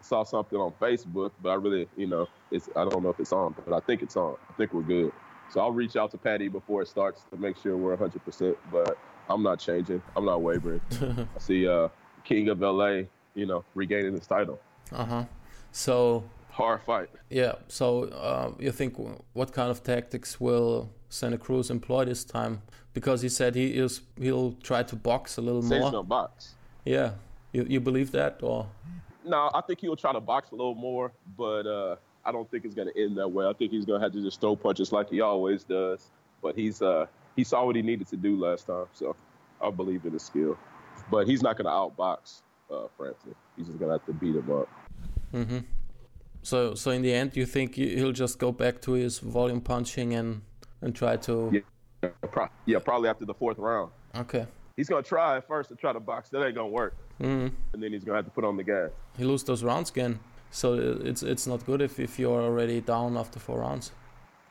saw 0.00 0.24
something 0.24 0.58
on 0.58 0.72
Facebook, 0.80 1.32
but 1.42 1.50
I 1.50 1.54
really, 1.56 1.86
you 1.94 2.06
know, 2.06 2.26
it's 2.50 2.70
I 2.74 2.88
don't 2.88 3.02
know 3.02 3.10
if 3.10 3.20
it's 3.20 3.34
on, 3.34 3.54
but 3.66 3.74
I 3.74 3.80
think 3.80 4.00
it's 4.00 4.16
on. 4.16 4.36
I 4.48 4.52
think 4.54 4.72
we're 4.72 4.80
good. 4.80 5.12
So 5.50 5.60
I'll 5.60 5.72
reach 5.72 5.94
out 5.94 6.10
to 6.12 6.16
Patty 6.16 6.48
before 6.48 6.80
it 6.80 6.88
starts 6.88 7.24
to 7.30 7.36
make 7.36 7.58
sure 7.58 7.76
we're 7.76 7.96
100%. 7.98 8.56
But 8.72 8.96
I'm 9.28 9.42
not 9.42 9.58
changing. 9.58 10.00
I'm 10.16 10.24
not 10.24 10.40
wavering. 10.40 10.80
I 11.36 11.38
see 11.38 11.68
uh, 11.68 11.88
King 12.24 12.48
of 12.48 12.60
LA, 12.60 13.02
you 13.34 13.44
know, 13.44 13.62
regaining 13.74 14.12
his 14.12 14.26
title. 14.26 14.58
Uh 14.90 15.04
huh. 15.04 15.24
So 15.72 16.24
hard 16.50 16.82
fight. 16.82 17.08
Yeah. 17.28 17.54
So 17.68 18.04
uh, 18.04 18.52
you 18.58 18.72
think 18.72 18.96
what 19.32 19.52
kind 19.52 19.70
of 19.70 19.82
tactics 19.82 20.40
will 20.40 20.90
Santa 21.08 21.38
Cruz 21.38 21.70
employ 21.70 22.04
this 22.04 22.24
time? 22.24 22.62
Because 22.92 23.22
he 23.22 23.28
said 23.28 23.54
he 23.54 23.68
is 23.78 24.00
he'll 24.18 24.52
try 24.62 24.82
to 24.82 24.96
box 24.96 25.36
a 25.36 25.40
little 25.40 25.62
more. 25.62 25.78
He's 25.78 25.90
gonna 25.90 26.02
box. 26.02 26.54
Yeah. 26.84 27.12
You 27.52 27.66
you 27.68 27.80
believe 27.80 28.12
that 28.12 28.40
or? 28.42 28.66
No, 29.24 29.50
I 29.54 29.60
think 29.60 29.80
he'll 29.80 29.96
try 29.96 30.12
to 30.12 30.20
box 30.20 30.50
a 30.50 30.54
little 30.54 30.74
more, 30.74 31.12
but 31.36 31.66
uh, 31.66 31.96
I 32.24 32.32
don't 32.32 32.50
think 32.50 32.64
it's 32.64 32.74
gonna 32.74 32.92
end 32.96 33.16
that 33.18 33.28
way. 33.28 33.46
I 33.46 33.52
think 33.52 33.70
he's 33.70 33.84
gonna 33.84 34.00
have 34.00 34.12
to 34.12 34.22
just 34.22 34.40
throw 34.40 34.56
punches 34.56 34.92
like 34.92 35.10
he 35.10 35.20
always 35.20 35.64
does. 35.64 36.10
But 36.42 36.56
he's 36.56 36.80
uh, 36.82 37.06
he 37.36 37.44
saw 37.44 37.64
what 37.64 37.76
he 37.76 37.82
needed 37.82 38.08
to 38.08 38.16
do 38.16 38.38
last 38.38 38.66
time, 38.66 38.86
so 38.92 39.14
I 39.62 39.70
believe 39.70 40.04
in 40.04 40.12
his 40.12 40.22
skill. 40.22 40.58
But 41.10 41.26
he's 41.26 41.42
not 41.42 41.56
gonna 41.56 41.70
outbox 41.70 42.42
uh, 42.70 42.86
Frampton. 42.96 43.34
He's 43.56 43.66
just 43.66 43.78
gonna 43.78 43.92
have 43.92 44.06
to 44.06 44.12
beat 44.12 44.36
him 44.36 44.50
up. 44.50 44.68
Mm-hmm. 45.34 45.58
So, 46.42 46.74
so 46.74 46.90
in 46.90 47.02
the 47.02 47.12
end, 47.12 47.36
you 47.36 47.46
think 47.46 47.74
he'll 47.74 48.12
just 48.12 48.38
go 48.38 48.52
back 48.52 48.80
to 48.82 48.92
his 48.92 49.18
volume 49.18 49.60
punching 49.60 50.14
and 50.14 50.42
and 50.82 50.94
try 50.94 51.16
to? 51.16 51.50
Yeah, 52.02 52.08
pro- 52.30 52.48
yeah, 52.66 52.78
probably 52.78 53.08
after 53.08 53.24
the 53.24 53.34
fourth 53.34 53.58
round. 53.58 53.90
Okay. 54.16 54.46
He's 54.76 54.88
gonna 54.88 55.02
try 55.02 55.36
at 55.36 55.46
first 55.46 55.68
to 55.68 55.76
try 55.76 55.92
to 55.92 56.00
box. 56.00 56.30
That 56.30 56.44
ain't 56.44 56.54
gonna 56.54 56.68
work. 56.68 56.96
Mm-hmm. 57.20 57.54
And 57.72 57.82
then 57.82 57.92
he's 57.92 58.04
gonna 58.04 58.18
have 58.18 58.24
to 58.24 58.30
put 58.30 58.44
on 58.44 58.56
the 58.56 58.64
gas. 58.64 58.90
He 59.18 59.24
lose 59.24 59.44
those 59.44 59.62
rounds 59.62 59.90
again, 59.90 60.18
so 60.50 60.74
it's 61.04 61.22
it's 61.22 61.46
not 61.46 61.66
good 61.66 61.82
if 61.82 62.00
if 62.00 62.18
you're 62.18 62.40
already 62.40 62.80
down 62.80 63.18
after 63.18 63.38
four 63.38 63.60
rounds. 63.60 63.92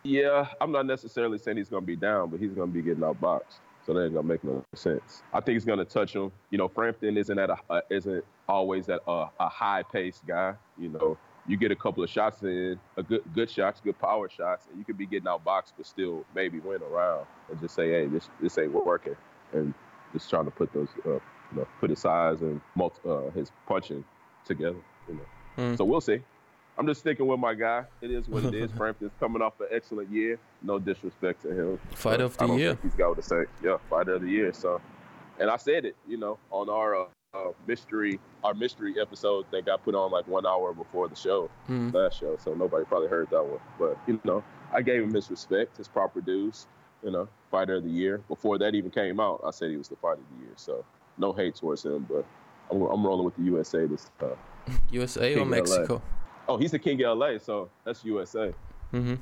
Yeah, 0.04 0.48
I'm 0.62 0.72
not 0.72 0.86
necessarily 0.86 1.40
saying 1.40 1.58
he's 1.58 1.70
gonna 1.70 1.86
be 1.86 1.96
down, 1.96 2.30
but 2.30 2.40
he's 2.40 2.54
gonna 2.54 2.72
be 2.72 2.82
getting 2.82 3.04
outboxed. 3.04 3.58
So 3.86 3.94
that 3.94 4.06
ain't 4.06 4.14
gonna 4.14 4.28
make 4.28 4.44
no 4.44 4.64
sense. 4.76 5.24
I 5.34 5.40
think 5.40 5.56
he's 5.56 5.66
gonna 5.66 5.86
touch 5.86 6.14
him. 6.14 6.32
You 6.52 6.60
know, 6.60 6.68
Frampton 6.68 7.18
isn't 7.18 7.40
at 7.40 7.50
a 7.50 7.58
uh, 7.70 7.82
isn't 7.90 8.24
always 8.48 8.88
at 8.90 9.00
a, 9.08 9.26
a 9.40 9.50
high 9.50 9.82
pace 9.82 10.22
guy. 10.28 10.54
You 10.78 10.90
know, 10.90 11.18
you 11.50 11.58
get 11.58 11.72
a 11.72 11.76
couple 11.76 12.04
of 12.04 12.10
shots 12.10 12.44
in, 12.44 12.80
a 12.96 13.02
good 13.04 13.22
good 13.34 13.50
shots, 13.50 13.82
good 13.84 13.98
power 14.00 14.30
shots, 14.30 14.68
and 14.70 14.78
you 14.78 14.86
could 14.86 14.98
be 14.98 15.08
getting 15.08 15.26
outboxed, 15.28 15.74
but 15.76 15.86
still 15.86 16.24
maybe 16.36 16.60
win 16.60 16.80
a 16.82 16.86
round 16.86 17.26
and 17.50 17.60
just 17.60 17.74
say, 17.76 17.90
hey, 17.90 18.06
this 18.06 18.30
this 18.40 18.58
ain't 18.60 18.72
working, 18.72 19.16
and 19.54 19.74
just 20.14 20.30
trying 20.30 20.46
to 20.46 20.52
put 20.52 20.72
those, 20.72 20.88
uh, 21.06 21.10
you 21.10 21.22
know, 21.56 21.68
put 21.80 21.90
his 21.90 22.00
size 22.00 22.42
and 22.42 22.62
multi, 22.76 22.98
uh, 23.08 23.30
his 23.32 23.52
punching 23.68 24.06
together. 24.46 24.78
You 25.08 25.16
know, 25.16 25.22
Mm. 25.58 25.76
so 25.78 25.84
we'll 25.84 26.00
see. 26.00 26.22
I'm 26.78 26.86
just 26.88 27.02
sticking 27.02 27.28
with 27.28 27.40
my 27.40 27.54
guy. 27.56 27.84
It 28.00 28.12
is 28.12 28.30
what 28.30 28.46
it 28.46 28.54
is. 28.54 28.72
Frampton's 28.78 29.12
coming 29.20 29.42
off 29.42 29.60
an 29.60 29.68
excellent 29.72 30.10
year. 30.12 30.40
No 30.62 30.80
disrespect 30.80 31.42
to 31.42 31.50
him. 31.50 31.80
Fight 31.92 32.22
of 32.22 32.38
the 32.38 32.46
year. 32.54 32.70
Think 32.76 32.84
he's 32.84 32.94
got 32.96 33.10
what 33.10 33.16
to 33.18 33.24
say. 33.24 33.44
Yeah, 33.62 33.78
fight 33.90 34.08
of 34.08 34.22
the 34.22 34.30
year. 34.30 34.54
So 34.54 34.80
and 35.40 35.50
I 35.50 35.58
said 35.58 35.84
it, 35.86 35.96
you 36.08 36.18
know, 36.18 36.38
on 36.52 36.70
our 36.70 36.96
uh, 36.96 37.06
uh, 37.34 37.52
mystery 37.68 38.20
our 38.44 38.54
mystery 38.54 38.96
episode 39.00 39.46
that 39.52 39.66
got 39.66 39.84
put 39.84 39.94
on 39.96 40.12
like 40.12 40.28
one 40.28 40.46
hour 40.46 40.74
before 40.74 41.08
the 41.08 41.16
show, 41.16 41.50
Mhm. 41.68 41.94
last 41.94 42.20
show. 42.20 42.38
So 42.38 42.54
nobody 42.54 42.86
probably 42.86 43.10
heard 43.10 43.30
that 43.30 43.44
one. 43.44 43.60
But 43.78 43.98
you 44.08 44.20
know, 44.24 44.44
I 44.72 44.82
gave 44.82 45.04
him 45.04 45.14
his 45.14 45.30
respect, 45.30 45.78
his 45.78 45.88
proper 45.88 46.22
dues. 46.22 46.68
You 47.04 47.12
know, 47.12 47.30
fighter 47.50 47.76
of 47.76 47.84
the 47.84 47.90
year. 47.90 48.22
Before 48.28 48.58
that 48.58 48.76
even 48.76 48.92
came 48.92 49.22
out, 49.22 49.40
I 49.46 49.52
said 49.52 49.70
he 49.70 49.78
was 49.78 49.88
the 49.88 49.96
fighter 49.96 50.20
of 50.20 50.38
the 50.38 50.46
year. 50.46 50.54
So 50.58 50.84
no 51.18 51.32
hate 51.32 51.56
towards 51.56 51.86
him, 51.86 52.06
but 52.10 52.26
I'm, 52.70 52.82
I'm 52.82 53.06
rolling 53.06 53.24
with 53.24 53.38
the 53.38 53.44
USA 53.44 53.86
this 53.86 54.12
time. 54.20 54.36
USA 54.92 55.32
or 55.32 55.38
King 55.38 55.50
LA. 55.50 55.58
Mexico? 55.58 56.02
Oh, 56.50 56.58
he's 56.58 56.72
the 56.72 56.80
king 56.80 57.02
of 57.04 57.18
LA, 57.18 57.38
so 57.38 57.70
that's 57.86 58.04
USA 58.04 58.54
mm-hmm. 58.92 59.16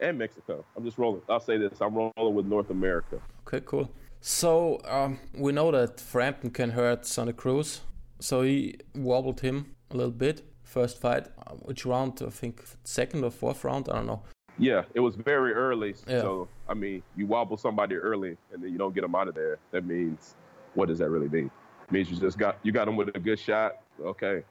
and 0.00 0.18
Mexico. 0.18 0.64
I'm 0.76 0.84
just 0.84 0.98
rolling. 0.98 1.22
I'll 1.28 1.40
say 1.40 1.56
this: 1.58 1.80
I'm 1.80 1.94
rolling 1.94 2.34
with 2.34 2.46
North 2.46 2.70
America. 2.70 3.20
Okay, 3.46 3.60
cool. 3.66 3.90
So 4.28 4.80
um, 4.88 5.20
we 5.38 5.52
know 5.52 5.70
that 5.70 6.00
Frampton 6.00 6.50
can 6.50 6.70
hurt 6.70 7.06
Santa 7.06 7.32
Cruz, 7.32 7.82
so 8.18 8.42
he 8.42 8.74
wobbled 8.92 9.38
him 9.38 9.76
a 9.92 9.96
little 9.96 10.10
bit. 10.10 10.42
First 10.64 11.00
fight, 11.00 11.28
which 11.60 11.86
round? 11.86 12.20
I 12.26 12.30
think 12.30 12.60
second 12.82 13.22
or 13.22 13.30
fourth 13.30 13.62
round. 13.62 13.88
I 13.88 13.94
don't 13.94 14.06
know. 14.06 14.22
Yeah, 14.58 14.82
it 14.94 14.98
was 14.98 15.14
very 15.14 15.52
early. 15.52 15.94
Yeah. 16.08 16.22
So 16.22 16.48
I 16.68 16.74
mean, 16.74 17.04
you 17.14 17.28
wobble 17.28 17.56
somebody 17.56 17.94
early 17.94 18.36
and 18.52 18.60
then 18.60 18.72
you 18.72 18.78
don't 18.78 18.92
get 18.92 19.02
them 19.02 19.14
out 19.14 19.28
of 19.28 19.36
there. 19.36 19.58
That 19.70 19.86
means 19.86 20.34
what 20.74 20.88
does 20.88 20.98
that 20.98 21.08
really 21.08 21.28
mean? 21.28 21.48
It 21.86 21.92
means 21.92 22.10
you 22.10 22.16
just 22.16 22.36
got 22.36 22.58
you 22.64 22.72
got 22.72 22.88
him 22.88 22.96
with 22.96 23.14
a 23.14 23.20
good 23.20 23.38
shot. 23.38 23.76
Okay, 24.04 24.42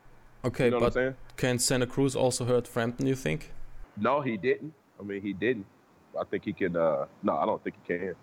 Okay, 0.46 0.66
you 0.66 0.72
know 0.72 0.78
what 0.78 0.84
I'm 0.84 0.88
but 0.88 0.94
saying? 0.94 1.16
can 1.36 1.60
Santa 1.60 1.86
Cruz 1.86 2.16
also 2.16 2.46
hurt 2.46 2.66
Frampton? 2.66 3.08
You 3.08 3.16
think? 3.16 3.52
No, 3.98 4.22
he 4.22 4.38
didn't. 4.38 4.74
I 4.98 5.04
mean, 5.04 5.22
he 5.22 5.34
didn't. 5.34 5.66
I 6.18 6.24
think 6.24 6.46
he 6.46 6.54
can. 6.54 6.78
Uh, 6.78 7.08
no, 7.24 7.36
I 7.36 7.46
don't 7.46 7.62
think 7.62 7.76
he 7.84 7.98
can. 7.98 8.16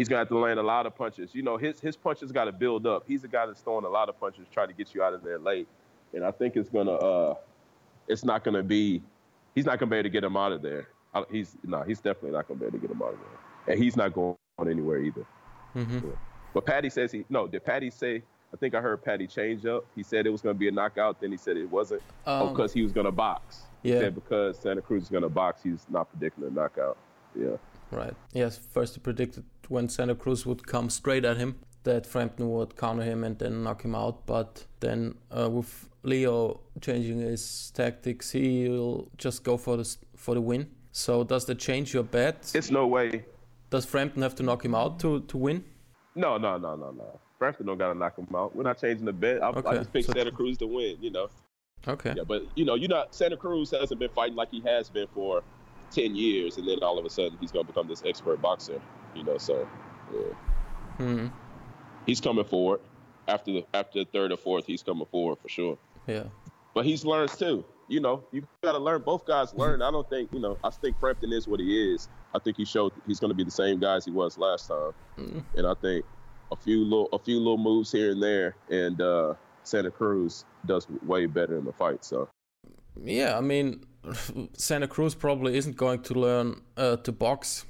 He's 0.00 0.08
gonna 0.08 0.20
have 0.20 0.28
to 0.28 0.38
land 0.38 0.58
a 0.58 0.62
lot 0.62 0.86
of 0.86 0.96
punches. 0.96 1.34
You 1.34 1.42
know, 1.42 1.58
his 1.58 1.78
his 1.78 1.94
punches 1.94 2.32
got 2.32 2.46
to 2.46 2.52
build 2.52 2.86
up. 2.86 3.04
He's 3.06 3.22
a 3.22 3.28
guy 3.28 3.44
that's 3.44 3.60
throwing 3.60 3.84
a 3.84 3.88
lot 3.90 4.08
of 4.08 4.18
punches, 4.18 4.46
trying 4.50 4.68
to 4.68 4.72
get 4.72 4.94
you 4.94 5.02
out 5.02 5.12
of 5.12 5.22
there 5.22 5.38
late. 5.38 5.68
And 6.14 6.24
I 6.24 6.30
think 6.30 6.56
it's 6.56 6.70
gonna. 6.70 6.92
Uh, 6.92 7.34
it's 8.08 8.24
not 8.24 8.42
gonna 8.42 8.62
be. 8.62 9.02
He's 9.54 9.66
not 9.66 9.78
gonna 9.78 9.90
be 9.90 9.96
able 9.96 10.04
to 10.04 10.08
get 10.08 10.24
him 10.24 10.38
out 10.38 10.52
of 10.52 10.62
there. 10.62 10.88
I, 11.12 11.24
he's 11.30 11.54
no. 11.64 11.82
He's 11.82 12.00
definitely 12.00 12.30
not 12.30 12.48
gonna 12.48 12.60
be 12.60 12.64
able 12.64 12.78
to 12.78 12.86
get 12.86 12.90
him 12.90 13.02
out 13.02 13.12
of 13.12 13.18
there. 13.20 13.74
And 13.74 13.84
he's 13.84 13.94
not 13.94 14.14
going 14.14 14.36
anywhere 14.58 15.00
either. 15.02 15.26
hmm 15.74 15.98
Yeah. 16.02 16.12
But 16.54 16.64
Patty 16.64 16.88
says 16.88 17.12
he. 17.12 17.26
No, 17.28 17.46
did 17.46 17.62
Patty 17.62 17.90
say? 17.90 18.22
I 18.54 18.56
think 18.56 18.74
I 18.74 18.80
heard 18.80 19.04
Patty 19.04 19.26
change 19.26 19.66
up. 19.66 19.84
He 19.94 20.02
said 20.02 20.26
it 20.26 20.30
was 20.30 20.40
gonna 20.40 20.54
be 20.54 20.68
a 20.68 20.72
knockout. 20.72 21.20
Then 21.20 21.30
he 21.30 21.36
said 21.36 21.58
it 21.58 21.70
wasn't. 21.70 22.00
oh, 22.26 22.46
Um, 22.46 22.54
because 22.54 22.72
he 22.72 22.82
was 22.82 22.92
gonna 22.92 23.12
box. 23.12 23.64
Yeah. 23.82 23.96
He 23.96 24.00
said 24.00 24.14
because 24.14 24.58
Santa 24.58 24.80
Cruz 24.80 25.02
is 25.02 25.08
gonna 25.10 25.28
box, 25.28 25.62
he's 25.62 25.84
not 25.90 26.08
predicting 26.08 26.44
a 26.44 26.50
knockout. 26.50 26.96
Yeah. 27.38 27.58
Right. 27.90 28.14
Yes. 28.32 28.58
First, 28.58 28.94
he 28.94 29.00
predicted 29.00 29.44
when 29.68 29.88
Santa 29.88 30.14
Cruz 30.14 30.46
would 30.46 30.66
come 30.66 30.90
straight 30.90 31.24
at 31.24 31.36
him 31.36 31.56
that 31.84 32.06
Frampton 32.06 32.50
would 32.50 32.76
counter 32.76 33.02
him 33.02 33.24
and 33.24 33.38
then 33.38 33.62
knock 33.62 33.82
him 33.82 33.94
out. 33.94 34.26
But 34.26 34.66
then, 34.80 35.14
uh, 35.30 35.48
with 35.50 35.88
Leo 36.02 36.60
changing 36.80 37.20
his 37.20 37.70
tactics, 37.74 38.30
he'll 38.30 39.08
just 39.16 39.44
go 39.44 39.56
for 39.56 39.76
the 39.76 39.96
for 40.16 40.34
the 40.34 40.40
win. 40.40 40.70
So 40.92 41.24
does 41.24 41.44
that 41.46 41.58
change 41.58 41.94
your 41.94 42.02
bet? 42.02 42.50
It's 42.54 42.70
no 42.70 42.86
way. 42.86 43.24
Does 43.70 43.84
Frampton 43.84 44.22
have 44.22 44.34
to 44.36 44.42
knock 44.42 44.64
him 44.64 44.74
out 44.74 44.98
to, 45.00 45.20
to 45.20 45.36
win? 45.36 45.64
No, 46.16 46.36
no, 46.36 46.58
no, 46.58 46.74
no, 46.74 46.90
no. 46.90 47.20
Frampton 47.38 47.66
don't 47.66 47.78
gotta 47.78 47.94
knock 47.94 48.18
him 48.18 48.26
out. 48.34 48.54
We're 48.54 48.64
not 48.64 48.80
changing 48.80 49.06
the 49.06 49.12
bet. 49.12 49.42
I, 49.42 49.50
I 49.50 49.76
just 49.76 49.92
picked 49.92 50.06
so- 50.06 50.12
Santa 50.12 50.32
Cruz 50.32 50.58
to 50.58 50.66
win. 50.66 50.96
You 51.00 51.10
know. 51.10 51.28
Okay. 51.88 52.12
Yeah, 52.14 52.24
but 52.26 52.42
you 52.56 52.64
know, 52.64 52.74
you 52.74 52.88
know, 52.88 53.06
Santa 53.10 53.36
Cruz 53.36 53.70
hasn't 53.70 53.98
been 53.98 54.10
fighting 54.10 54.36
like 54.36 54.50
he 54.50 54.60
has 54.66 54.90
been 54.90 55.06
for 55.14 55.42
ten 55.90 56.14
years, 56.14 56.56
and 56.56 56.68
then 56.68 56.78
all 56.82 56.98
of 56.98 57.04
a 57.04 57.10
sudden 57.10 57.36
he's 57.40 57.52
gonna 57.52 57.64
become 57.64 57.88
this 57.88 58.02
expert 58.04 58.40
boxer. 58.40 58.80
You 59.14 59.24
know, 59.24 59.38
so 59.38 59.68
yeah. 60.12 60.34
hmm 60.96 61.26
he's 62.06 62.20
coming 62.20 62.44
forward. 62.44 62.80
After 63.28 63.52
the 63.52 63.66
after 63.74 64.00
the 64.00 64.04
third 64.06 64.32
or 64.32 64.36
fourth, 64.36 64.66
he's 64.66 64.82
coming 64.82 65.06
forward 65.06 65.38
for 65.40 65.48
sure. 65.48 65.78
Yeah. 66.06 66.24
But 66.74 66.84
he's 66.84 67.04
learns 67.04 67.36
too. 67.36 67.64
You 67.88 68.00
know, 68.00 68.24
you 68.30 68.42
got 68.62 68.72
to 68.72 68.78
learn. 68.78 69.02
Both 69.02 69.26
guys 69.26 69.52
learn. 69.52 69.82
I 69.82 69.90
don't 69.90 70.08
think 70.08 70.32
you 70.32 70.40
know. 70.40 70.56
I 70.62 70.70
think 70.70 70.98
Frampton 71.00 71.32
is 71.32 71.48
what 71.48 71.58
he 71.60 71.92
is. 71.92 72.08
I 72.34 72.38
think 72.38 72.56
he 72.56 72.64
showed 72.64 72.92
he's 73.06 73.18
going 73.18 73.30
to 73.30 73.34
be 73.34 73.42
the 73.42 73.50
same 73.50 73.80
guy 73.80 73.96
as 73.96 74.04
he 74.04 74.12
was 74.12 74.38
last 74.38 74.68
time. 74.68 74.92
Mm. 75.18 75.42
And 75.56 75.66
I 75.66 75.74
think 75.74 76.04
a 76.52 76.56
few 76.56 76.84
little 76.84 77.08
a 77.12 77.18
few 77.18 77.38
little 77.38 77.58
moves 77.58 77.90
here 77.90 78.12
and 78.12 78.22
there, 78.22 78.54
and 78.70 79.00
uh, 79.00 79.34
Santa 79.64 79.90
Cruz 79.90 80.44
does 80.66 80.86
way 81.04 81.26
better 81.26 81.58
in 81.58 81.64
the 81.64 81.72
fight. 81.72 82.04
So 82.04 82.28
Yeah, 83.02 83.36
I 83.36 83.40
mean, 83.40 83.84
Santa 84.54 84.88
Cruz 84.88 85.14
probably 85.14 85.56
isn't 85.56 85.76
going 85.76 86.02
to 86.02 86.14
learn 86.14 86.60
uh, 86.76 86.96
to 86.96 87.12
box 87.12 87.64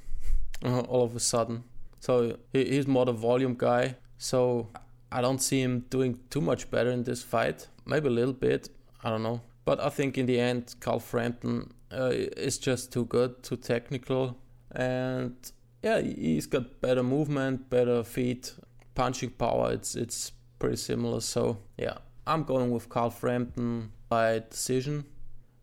uh, 0.63 0.81
all 0.81 1.03
of 1.03 1.15
a 1.15 1.19
sudden. 1.19 1.63
So 1.99 2.37
he, 2.51 2.65
he's 2.65 2.87
more 2.87 3.05
the 3.05 3.13
volume 3.13 3.55
guy. 3.57 3.95
So 4.17 4.69
I 5.11 5.21
don't 5.21 5.41
see 5.41 5.61
him 5.61 5.85
doing 5.89 6.19
too 6.29 6.41
much 6.41 6.69
better 6.71 6.91
in 6.91 7.03
this 7.03 7.21
fight. 7.23 7.67
Maybe 7.85 8.07
a 8.07 8.11
little 8.11 8.33
bit. 8.33 8.69
I 9.03 9.09
don't 9.09 9.23
know. 9.23 9.41
But 9.65 9.79
I 9.79 9.89
think 9.89 10.17
in 10.17 10.25
the 10.25 10.39
end, 10.39 10.75
Carl 10.79 10.99
Frampton 10.99 11.71
uh, 11.91 12.11
is 12.11 12.57
just 12.57 12.91
too 12.91 13.05
good, 13.05 13.43
too 13.43 13.57
technical. 13.57 14.37
And 14.71 15.35
yeah, 15.83 16.01
he's 16.01 16.47
got 16.47 16.81
better 16.81 17.03
movement, 17.03 17.69
better 17.69 18.03
feet, 18.03 18.53
punching 18.95 19.31
power. 19.31 19.71
It's, 19.73 19.95
it's 19.95 20.31
pretty 20.59 20.77
similar. 20.77 21.19
So 21.19 21.57
yeah, 21.77 21.97
I'm 22.25 22.43
going 22.43 22.71
with 22.71 22.89
Carl 22.89 23.09
Frampton 23.09 23.91
by 24.09 24.43
decision. 24.49 25.05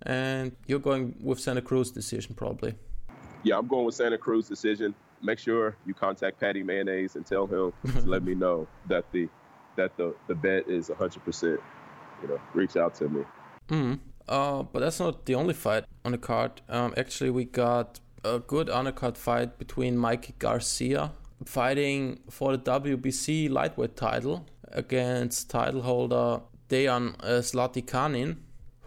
And 0.02 0.52
you're 0.66 0.78
going 0.78 1.14
with 1.20 1.40
Santa 1.40 1.62
Cruz 1.62 1.90
decision, 1.90 2.34
probably. 2.34 2.74
yeah, 3.42 3.58
I'm 3.58 3.66
going 3.66 3.84
with 3.86 3.94
Santa 3.94 4.18
Cruz 4.18 4.48
decision. 4.48 4.94
Make 5.22 5.38
sure 5.38 5.76
you 5.84 5.94
contact 5.94 6.38
Patty 6.40 6.62
Mayonnaise 6.62 7.16
and 7.16 7.26
tell 7.26 7.46
him 7.46 7.72
to 7.92 8.06
let 8.06 8.22
me 8.22 8.34
know 8.34 8.68
that 8.88 9.04
the 9.12 9.28
that 9.76 9.96
the 9.96 10.14
the 10.28 10.34
bet 10.34 10.68
is 10.68 10.88
100. 10.88 11.24
percent 11.24 11.60
You 12.22 12.28
know, 12.28 12.40
reach 12.54 12.76
out 12.76 12.94
to 12.96 13.08
me. 13.08 13.22
Mm. 13.68 13.98
Uh, 14.28 14.62
but 14.62 14.80
that's 14.80 15.00
not 15.00 15.24
the 15.24 15.34
only 15.34 15.54
fight 15.54 15.84
on 16.04 16.12
the 16.12 16.18
card. 16.18 16.60
Um, 16.68 16.92
actually, 16.96 17.30
we 17.30 17.44
got 17.44 18.00
a 18.24 18.38
good 18.38 18.68
undercard 18.68 19.16
fight 19.16 19.58
between 19.58 19.96
Mikey 19.96 20.34
Garcia 20.38 21.12
fighting 21.44 22.20
for 22.28 22.56
the 22.56 22.58
WBC 22.80 23.48
lightweight 23.50 23.96
title 23.96 24.46
against 24.72 25.48
title 25.48 25.82
holder 25.82 26.40
Dejan 26.68 27.14
uh, 27.20 27.40
Zlaticanin, 27.40 28.36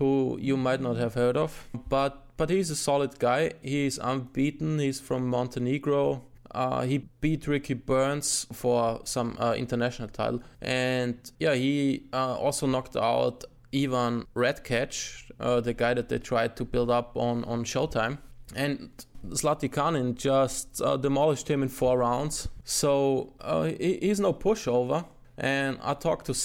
who 0.02 0.38
you 0.42 0.58
might 0.58 0.82
not 0.82 0.98
have 0.98 1.14
heard 1.14 1.38
of, 1.38 1.70
but 1.88 2.14
but 2.38 2.50
he's 2.50 2.72
a 2.72 2.76
solid 2.76 3.20
guy. 3.20 3.52
He's 3.62 4.00
unbeaten. 4.00 4.80
He's 4.80 5.00
from 5.00 5.28
Montenegro. 5.28 6.24
Uh, 6.62 6.82
he 6.82 6.98
beat 7.22 7.48
Ricky 7.48 7.76
Burns 7.76 8.48
for 8.52 9.00
some 9.04 9.38
uh, 9.40 9.54
international 9.54 10.10
title, 10.10 10.42
and 10.62 11.16
yeah, 11.40 11.54
he 11.54 12.08
uh, 12.12 12.36
also 12.46 12.66
knocked 12.68 12.98
out 12.98 13.46
Ivan 13.74 14.26
Redkach, 14.36 14.96
uh, 15.40 15.62
the 15.62 15.74
guy 15.74 15.94
that 15.94 16.10
they 16.10 16.20
tried 16.20 16.56
to 16.58 16.66
build 16.66 16.90
up 16.90 17.16
on 17.16 17.46
on 17.46 17.64
Showtime, 17.64 18.18
and 18.56 18.90
Zlaticanin 19.30 20.16
just 20.16 20.82
uh, 20.82 20.98
demolished 20.98 21.48
him 21.48 21.62
in 21.62 21.70
four 21.70 22.00
rounds. 22.00 22.50
So 22.64 23.34
uh, 23.40 23.64
he, 23.64 24.00
he's 24.02 24.20
no 24.20 24.34
pushover. 24.34 25.06
And 25.38 25.80
I 25.82 25.94
talked 25.96 26.26
to 26.28 26.36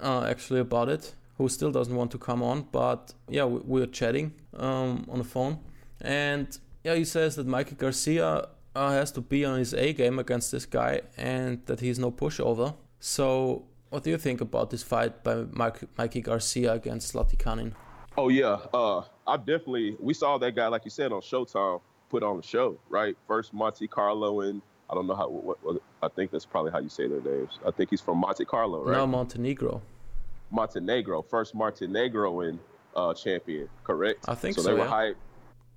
uh, 0.00 0.24
actually 0.24 0.60
about 0.60 0.88
it, 0.88 1.14
who 1.38 1.48
still 1.48 1.70
doesn't 1.70 1.94
want 1.94 2.10
to 2.10 2.18
come 2.18 2.42
on, 2.42 2.66
but 2.72 3.14
yeah, 3.28 3.44
we, 3.44 3.60
we're 3.64 3.86
chatting 3.86 4.34
um, 4.56 5.06
on 5.08 5.18
the 5.18 5.24
phone, 5.24 5.58
and 6.00 6.58
yeah, 6.84 6.94
he 6.94 7.04
says 7.04 7.36
that 7.36 7.46
Mikey 7.46 7.76
Garcia 7.76 8.48
uh, 8.74 8.90
has 8.90 9.10
to 9.12 9.20
be 9.20 9.44
on 9.44 9.58
his 9.58 9.72
A 9.72 9.92
game 9.92 10.18
against 10.18 10.52
this 10.52 10.66
guy, 10.66 11.00
and 11.16 11.64
that 11.66 11.80
he's 11.80 11.98
no 11.98 12.10
pushover. 12.10 12.74
So, 13.00 13.64
what 13.90 14.02
do 14.02 14.10
you 14.10 14.18
think 14.18 14.40
about 14.40 14.70
this 14.70 14.82
fight 14.82 15.22
by 15.24 15.46
Mike, 15.50 15.80
Mikey 15.96 16.20
Garcia 16.20 16.72
against 16.74 17.14
Zlaticanin? 17.14 17.72
Oh 18.16 18.28
yeah, 18.28 18.58
uh, 18.74 19.02
I 19.26 19.36
definitely 19.36 19.96
we 20.00 20.12
saw 20.12 20.38
that 20.38 20.56
guy 20.56 20.66
like 20.66 20.84
you 20.84 20.90
said 20.90 21.12
on 21.12 21.20
Showtime 21.20 21.80
put 22.10 22.22
on 22.22 22.38
the 22.38 22.42
show 22.42 22.78
right. 22.88 23.16
First 23.28 23.54
Monte 23.54 23.86
Carlo 23.86 24.40
and 24.40 24.60
I 24.90 24.94
don't 24.94 25.06
know 25.06 25.14
how 25.14 25.28
what, 25.28 25.62
what 25.62 25.80
I 26.02 26.08
think 26.08 26.30
that's 26.30 26.46
probably 26.46 26.72
how 26.72 26.80
you 26.80 26.88
say 26.88 27.06
their 27.06 27.20
names. 27.20 27.58
I 27.64 27.70
think 27.70 27.90
he's 27.90 28.00
from 28.00 28.18
Monte 28.18 28.44
Carlo, 28.46 28.84
right? 28.84 28.96
No, 28.96 29.06
Montenegro. 29.06 29.82
Montenegro, 30.50 31.22
first 31.22 31.54
Montenegro 31.54 32.58
uh, 32.96 33.14
champion, 33.14 33.68
correct? 33.84 34.24
I 34.28 34.34
think 34.34 34.56
so. 34.56 34.62
so, 34.62 34.68
they 34.68 34.74
were 34.74 34.86
hyped. 34.86 35.16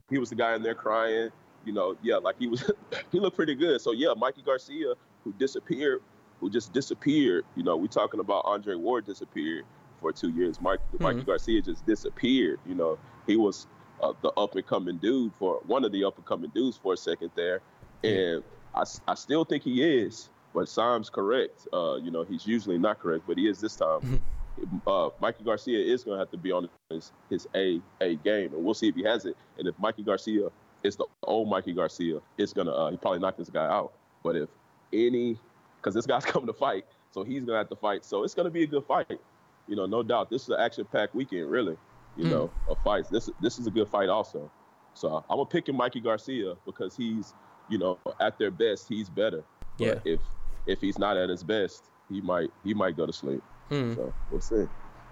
He 0.09 0.17
was 0.17 0.29
the 0.29 0.35
guy 0.35 0.55
in 0.55 0.63
there 0.63 0.75
crying. 0.75 1.29
You 1.65 1.73
know, 1.73 1.95
yeah, 2.01 2.17
like 2.17 2.37
he 2.39 2.47
was. 2.47 2.69
he 3.11 3.19
looked 3.19 3.35
pretty 3.35 3.55
good. 3.55 3.81
So 3.81 3.91
yeah, 3.91 4.13
Mikey 4.17 4.41
Garcia, 4.41 4.93
who 5.23 5.33
disappeared, 5.33 6.01
who 6.39 6.49
just 6.49 6.73
disappeared. 6.73 7.45
You 7.55 7.63
know, 7.63 7.77
we're 7.77 7.87
talking 7.87 8.19
about 8.19 8.43
Andre 8.45 8.75
Ward 8.75 9.05
disappeared 9.05 9.65
for 9.99 10.11
two 10.11 10.31
years. 10.31 10.59
Mike, 10.59 10.79
Mikey 10.99 11.21
Garcia 11.21 11.61
just 11.61 11.85
disappeared. 11.85 12.59
You 12.65 12.75
know, 12.75 12.97
he 13.27 13.37
was 13.37 13.67
uh, 14.01 14.13
the 14.21 14.29
up 14.29 14.55
and 14.55 14.65
coming 14.65 14.97
dude 14.97 15.33
for 15.37 15.61
one 15.67 15.85
of 15.85 15.91
the 15.91 16.03
up 16.03 16.17
and 16.17 16.25
coming 16.25 16.51
dudes 16.53 16.77
for 16.77 16.93
a 16.93 16.97
second 16.97 17.31
there, 17.35 17.61
and 18.03 18.43
I, 18.73 18.83
I 19.07 19.13
still 19.13 19.45
think 19.45 19.63
he 19.63 19.83
is. 19.83 20.29
But 20.53 20.67
Sam's 20.67 21.09
correct. 21.09 21.67
Uh, 21.71 21.95
you 21.95 22.11
know, 22.11 22.23
he's 22.23 22.45
usually 22.45 22.77
not 22.77 22.99
correct, 22.99 23.23
but 23.25 23.37
he 23.37 23.47
is 23.47 23.61
this 23.61 23.77
time. 23.77 24.21
uh, 24.87 25.09
Mikey 25.19 25.43
Garcia 25.43 25.79
is 25.79 26.03
going 26.03 26.15
to 26.15 26.19
have 26.19 26.31
to 26.31 26.37
be 26.37 26.51
on 26.51 26.69
his, 26.89 27.11
his 27.29 27.47
A 27.55 27.81
A 28.01 28.15
game, 28.15 28.53
and 28.53 28.63
we'll 28.63 28.73
see 28.73 28.87
if 28.87 28.95
he 28.95 29.03
has 29.03 29.25
it. 29.25 29.35
And 29.57 29.67
if 29.67 29.77
Mikey 29.79 30.03
Garcia 30.03 30.49
is 30.83 30.95
the 30.95 31.05
old 31.23 31.47
Mikey 31.49 31.73
Garcia, 31.73 32.19
it's 32.37 32.53
gonna 32.53 32.71
uh, 32.71 32.89
he 32.91 32.97
probably 32.97 33.19
knock 33.19 33.37
this 33.37 33.49
guy 33.49 33.65
out. 33.65 33.93
But 34.23 34.35
if 34.35 34.49
any, 34.93 35.37
because 35.77 35.93
this 35.93 36.05
guy's 36.05 36.25
coming 36.25 36.47
to 36.47 36.53
fight, 36.53 36.85
so 37.11 37.23
he's 37.23 37.43
gonna 37.43 37.59
have 37.59 37.69
to 37.69 37.75
fight. 37.75 38.03
So 38.05 38.23
it's 38.23 38.33
gonna 38.33 38.49
be 38.49 38.63
a 38.63 38.67
good 38.67 38.85
fight. 38.85 39.19
You 39.67 39.75
know, 39.75 39.85
no 39.85 40.03
doubt. 40.03 40.29
This 40.29 40.43
is 40.43 40.49
an 40.49 40.59
action-packed 40.59 41.13
weekend, 41.15 41.49
really. 41.49 41.77
You 42.17 42.25
Mm. 42.25 42.29
know, 42.29 42.51
of 42.67 42.77
fights. 42.83 43.09
This 43.09 43.29
this 43.39 43.59
is 43.59 43.67
a 43.67 43.71
good 43.71 43.87
fight 43.87 44.09
also. 44.09 44.49
So 44.95 45.23
I'm 45.29 45.37
gonna 45.37 45.45
pick 45.45 45.69
him 45.69 45.77
Mikey 45.77 46.01
Garcia 46.01 46.55
because 46.65 46.95
he's, 46.95 47.33
you 47.69 47.77
know, 47.77 47.97
at 48.19 48.37
their 48.37 48.51
best, 48.51 48.89
he's 48.89 49.09
better. 49.09 49.43
But 49.77 50.01
Yeah. 50.05 50.13
if 50.13 50.19
if 50.65 50.81
he's 50.81 50.97
not 50.99 51.15
at 51.17 51.29
his 51.29 51.43
best, 51.43 51.85
he 52.09 52.21
might 52.21 52.49
he 52.63 52.73
might 52.73 52.97
go 52.97 53.05
to 53.05 53.13
sleep. 53.13 53.41
Hmm. 53.71 53.95
So 53.95 54.13
we'll 54.29 54.41
see. 54.41 54.65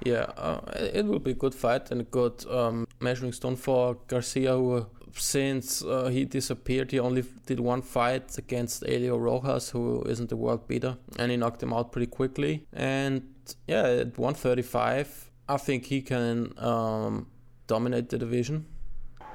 Yeah, 0.06 0.28
uh, 0.38 0.62
it 0.76 1.06
will 1.06 1.20
be 1.20 1.32
a 1.32 1.36
good 1.36 1.56
fight 1.56 1.92
and 1.92 2.02
a 2.02 2.04
good 2.06 2.46
um, 2.50 2.88
measuring 3.00 3.34
stone 3.34 3.56
for 3.56 3.98
Garcia, 4.08 4.54
who 4.54 4.74
uh, 4.76 4.86
since 5.14 5.84
uh, 5.84 6.08
he 6.08 6.26
disappeared, 6.26 6.92
he 6.92 7.00
only 7.00 7.24
did 7.46 7.60
one 7.60 7.82
fight 7.82 8.38
against 8.38 8.84
Elio 8.84 9.18
Rojas, 9.18 9.70
who 9.70 10.04
isn't 10.04 10.30
the 10.30 10.38
world 10.38 10.68
beater, 10.68 10.98
and 11.18 11.32
he 11.32 11.38
knocked 11.38 11.64
him 11.64 11.74
out 11.74 11.92
pretty 11.92 12.08
quickly. 12.08 12.66
And 12.74 13.24
yeah, 13.68 13.84
at 13.84 14.18
135, 14.18 15.32
I 15.48 15.58
think 15.58 15.86
he 15.86 16.02
can 16.02 16.54
um, 16.58 17.28
dominate 17.68 18.10
the 18.10 18.18
division. 18.18 18.66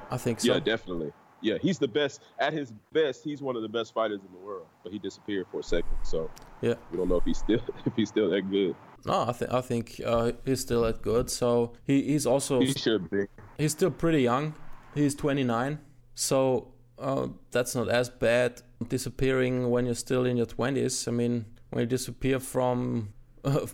I 0.09 0.17
think 0.17 0.39
so. 0.39 0.53
Yeah, 0.53 0.59
definitely. 0.59 1.11
Yeah, 1.41 1.57
he's 1.61 1.77
the 1.77 1.87
best. 1.87 2.21
At 2.39 2.53
his 2.53 2.73
best, 2.91 3.23
he's 3.23 3.41
one 3.41 3.55
of 3.55 3.61
the 3.61 3.69
best 3.69 3.93
fighters 3.93 4.21
in 4.25 4.31
the 4.31 4.45
world. 4.45 4.65
But 4.83 4.91
he 4.91 4.99
disappeared 4.99 5.47
for 5.51 5.59
a 5.59 5.63
second, 5.63 5.97
so 6.03 6.29
yeah. 6.61 6.75
we 6.91 6.97
don't 6.97 7.09
know 7.09 7.17
if 7.17 7.23
he's 7.23 7.37
still 7.37 7.61
if 7.85 7.93
he's 7.95 8.09
still 8.09 8.29
that 8.29 8.49
good. 8.49 8.75
No, 9.05 9.25
I 9.27 9.33
think 9.33 9.53
I 9.53 9.61
think 9.61 10.01
uh, 10.05 10.31
he's 10.45 10.61
still 10.61 10.81
that 10.83 11.01
good. 11.01 11.29
So 11.29 11.73
he, 11.83 12.01
he's 12.03 12.25
also 12.25 12.59
He 12.59 12.73
should 12.73 13.09
be. 13.09 13.25
he's 13.57 13.73
still 13.73 13.91
pretty 13.91 14.21
young. 14.21 14.55
He's 14.95 15.13
29, 15.13 15.79
so 16.15 16.73
uh, 16.97 17.27
that's 17.51 17.75
not 17.75 17.89
as 17.89 18.09
bad. 18.09 18.61
Disappearing 18.87 19.69
when 19.69 19.85
you're 19.85 19.95
still 19.95 20.25
in 20.25 20.37
your 20.37 20.45
20s. 20.45 21.07
I 21.07 21.11
mean, 21.11 21.45
when 21.69 21.81
you 21.81 21.85
disappear 21.85 22.39
from 22.39 23.13
uh, 23.45 23.67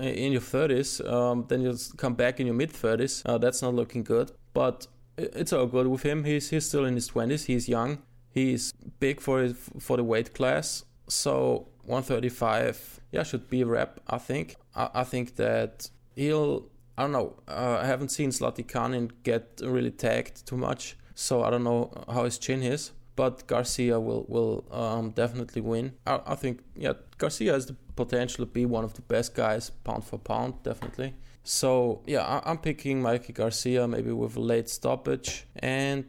in 0.00 0.32
your 0.32 0.40
30s, 0.40 1.06
um, 1.10 1.44
then 1.48 1.60
you 1.62 1.76
come 1.96 2.14
back 2.14 2.40
in 2.40 2.46
your 2.46 2.54
mid 2.54 2.72
30s. 2.72 3.22
Uh, 3.26 3.38
that's 3.38 3.60
not 3.60 3.74
looking 3.74 4.02
good. 4.02 4.32
But 4.54 4.86
it's 5.18 5.52
all 5.52 5.66
good 5.66 5.86
with 5.86 6.02
him. 6.02 6.24
He's 6.24 6.50
he's 6.50 6.66
still 6.66 6.84
in 6.84 6.94
his 6.94 7.10
20s. 7.10 7.46
He's 7.46 7.68
young. 7.68 8.02
He's 8.30 8.72
big 9.00 9.20
for 9.20 9.40
his, 9.40 9.54
for 9.78 9.96
the 9.96 10.04
weight 10.04 10.34
class. 10.34 10.84
So 11.08 11.68
135, 11.84 13.00
yeah, 13.12 13.22
should 13.22 13.48
be 13.48 13.62
a 13.62 13.66
rep. 13.66 14.00
I 14.06 14.18
think. 14.18 14.56
I, 14.74 14.90
I 14.94 15.04
think 15.04 15.36
that 15.36 15.90
he'll. 16.14 16.70
I 16.96 17.02
don't 17.02 17.12
know. 17.12 17.36
Uh, 17.46 17.78
I 17.80 17.86
haven't 17.86 18.10
seen 18.10 18.30
Zlaticanin 18.30 19.10
get 19.22 19.60
really 19.62 19.92
tagged 19.92 20.46
too 20.46 20.56
much, 20.56 20.96
so 21.14 21.42
I 21.44 21.50
don't 21.50 21.64
know 21.64 21.92
how 22.12 22.24
his 22.24 22.38
chin 22.38 22.62
is. 22.62 22.92
But 23.16 23.46
Garcia 23.46 23.98
will 23.98 24.24
will 24.28 24.64
um, 24.70 25.10
definitely 25.10 25.62
win. 25.62 25.94
I, 26.06 26.20
I 26.26 26.34
think 26.34 26.60
yeah, 26.76 26.92
Garcia 27.16 27.52
has 27.52 27.66
the 27.66 27.76
potential 27.96 28.44
to 28.44 28.50
be 28.50 28.66
one 28.66 28.84
of 28.84 28.94
the 28.94 29.02
best 29.02 29.34
guys 29.34 29.70
pound 29.70 30.04
for 30.04 30.18
pound, 30.18 30.62
definitely. 30.62 31.14
So 31.48 32.02
yeah, 32.06 32.42
I'm 32.44 32.58
picking 32.58 33.00
Mikey 33.00 33.32
Garcia 33.32 33.88
maybe 33.88 34.12
with 34.12 34.36
a 34.36 34.40
late 34.40 34.68
stoppage, 34.68 35.46
and 35.56 36.04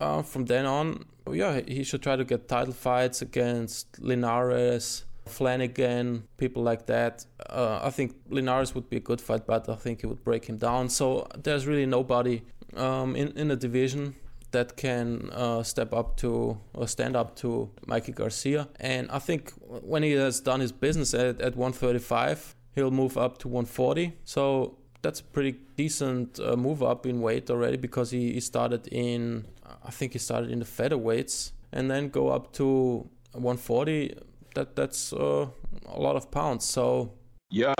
uh, 0.00 0.22
from 0.22 0.44
then 0.44 0.64
on, 0.64 1.06
yeah, 1.28 1.60
he 1.66 1.82
should 1.82 2.02
try 2.02 2.14
to 2.14 2.24
get 2.24 2.46
title 2.46 2.72
fights 2.72 3.20
against 3.20 3.98
Linares, 3.98 5.04
Flanagan, 5.24 6.28
people 6.36 6.62
like 6.62 6.86
that. 6.86 7.26
Uh, 7.50 7.80
I 7.82 7.90
think 7.90 8.14
Linares 8.30 8.76
would 8.76 8.88
be 8.88 8.98
a 8.98 9.00
good 9.00 9.20
fight, 9.20 9.44
but 9.44 9.68
I 9.68 9.74
think 9.74 10.02
he 10.02 10.06
would 10.06 10.22
break 10.22 10.44
him 10.44 10.56
down. 10.56 10.88
So 10.88 11.26
there's 11.36 11.66
really 11.66 11.86
nobody 11.86 12.42
um, 12.76 13.16
in 13.16 13.32
in 13.36 13.48
the 13.48 13.56
division 13.56 14.14
that 14.52 14.76
can 14.76 15.30
uh, 15.32 15.62
step 15.62 15.92
up 15.92 16.16
to 16.18 16.58
or 16.74 16.86
stand 16.86 17.16
up 17.16 17.34
to 17.36 17.68
Mikey 17.86 18.12
Garcia. 18.12 18.68
And 18.78 19.10
I 19.10 19.18
think 19.18 19.52
when 19.66 20.04
he 20.04 20.12
has 20.12 20.40
done 20.40 20.60
his 20.60 20.72
business 20.72 21.12
at, 21.12 21.40
at 21.40 21.56
135, 21.56 22.55
he'll 22.76 22.92
move 22.92 23.18
up 23.18 23.38
to 23.38 23.48
140. 23.48 24.12
So 24.24 24.76
that's 25.02 25.20
a 25.20 25.24
pretty 25.24 25.58
decent 25.76 26.38
uh, 26.38 26.56
move 26.56 26.82
up 26.82 27.06
in 27.06 27.20
weight 27.20 27.50
already 27.50 27.76
because 27.76 28.10
he, 28.12 28.32
he 28.34 28.40
started 28.40 28.86
in, 28.92 29.46
I 29.84 29.90
think 29.90 30.12
he 30.12 30.20
started 30.20 30.50
in 30.50 30.60
the 30.60 30.64
featherweights 30.64 31.52
and 31.72 31.90
then 31.90 32.10
go 32.10 32.28
up 32.28 32.52
to 32.52 33.08
140. 33.32 34.14
That 34.54 34.76
that's 34.76 35.12
uh, 35.12 35.48
a 35.86 36.00
lot 36.00 36.16
of 36.16 36.30
pounds. 36.30 36.64
So 36.64 37.12
Yeah, 37.50 37.74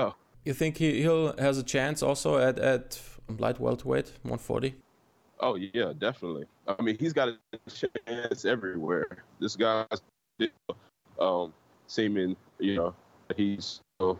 you 0.45 0.53
think 0.53 0.77
he 0.77 1.01
he'll 1.03 1.35
has 1.39 1.57
a 1.59 1.63
chance 1.63 2.03
also 2.03 2.39
at 2.39 2.59
at 2.59 3.01
light 3.39 3.59
welterweight 3.59 4.09
140? 4.23 4.75
Oh 5.41 5.55
yeah, 5.57 5.93
definitely. 5.99 6.45
I 6.67 6.83
mean, 6.83 6.97
he's 6.99 7.13
got 7.13 7.29
a 7.29 7.37
chance 8.07 8.45
everywhere. 8.45 9.25
This 9.41 9.57
guy's 9.57 10.01
um, 11.19 11.53
seeming, 11.87 12.37
you 12.59 12.77
know, 12.77 12.95
he's 13.37 13.81
uh, 14.01 14.15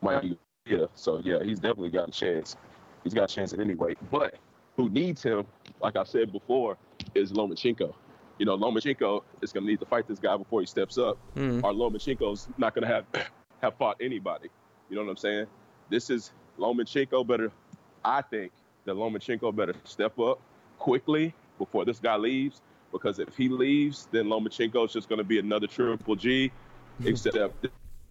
might 0.00 0.22
be 0.22 0.38
yeah. 0.68 0.86
So 0.94 1.20
yeah, 1.24 1.42
he's 1.42 1.60
definitely 1.60 1.90
got 1.90 2.08
a 2.08 2.12
chance. 2.12 2.56
He's 3.04 3.14
got 3.14 3.30
a 3.30 3.34
chance 3.34 3.52
at 3.52 3.60
any 3.60 3.74
weight. 3.74 3.98
But 4.10 4.34
who 4.76 4.88
needs 4.88 5.22
him, 5.22 5.46
like 5.80 5.96
I 5.96 6.04
said 6.04 6.32
before, 6.32 6.76
is 7.14 7.32
Lomachenko. 7.32 7.94
You 8.38 8.46
know, 8.46 8.56
Lomachenko 8.56 9.22
is 9.42 9.52
going 9.52 9.64
to 9.64 9.70
need 9.70 9.80
to 9.80 9.86
fight 9.86 10.06
this 10.06 10.18
guy 10.18 10.36
before 10.36 10.60
he 10.60 10.66
steps 10.66 10.98
up. 10.98 11.18
Mm. 11.36 11.64
Or 11.64 11.72
Lomachenko's 11.72 12.48
not 12.58 12.74
going 12.74 12.86
to 12.86 12.94
have 12.94 13.04
have 13.62 13.74
fought 13.76 13.96
anybody. 14.00 14.48
You 14.88 14.96
know 14.96 15.02
what 15.02 15.10
I'm 15.10 15.16
saying? 15.16 15.46
This 15.90 16.10
is 16.10 16.32
Lomachenko 16.58 17.26
better. 17.26 17.50
I 18.04 18.22
think 18.22 18.52
that 18.84 18.94
Lomachenko 18.94 19.54
better 19.54 19.74
step 19.84 20.18
up 20.18 20.40
quickly 20.78 21.34
before 21.58 21.84
this 21.84 21.98
guy 21.98 22.16
leaves. 22.16 22.60
Because 22.92 23.18
if 23.18 23.36
he 23.36 23.48
leaves, 23.48 24.08
then 24.12 24.26
Lomachenko's 24.26 24.92
just 24.92 25.08
going 25.08 25.18
to 25.18 25.24
be 25.24 25.38
another 25.38 25.66
Triple 25.66 26.16
G. 26.16 26.50
Except 27.04 27.36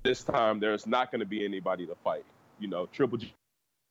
this 0.04 0.24
time, 0.24 0.60
there's 0.60 0.88
not 0.88 1.12
going 1.12 1.20
to 1.20 1.26
be 1.26 1.44
anybody 1.46 1.86
to 1.86 1.96
fight. 2.04 2.26
You 2.60 2.68
know, 2.68 2.88
Triple 2.88 3.20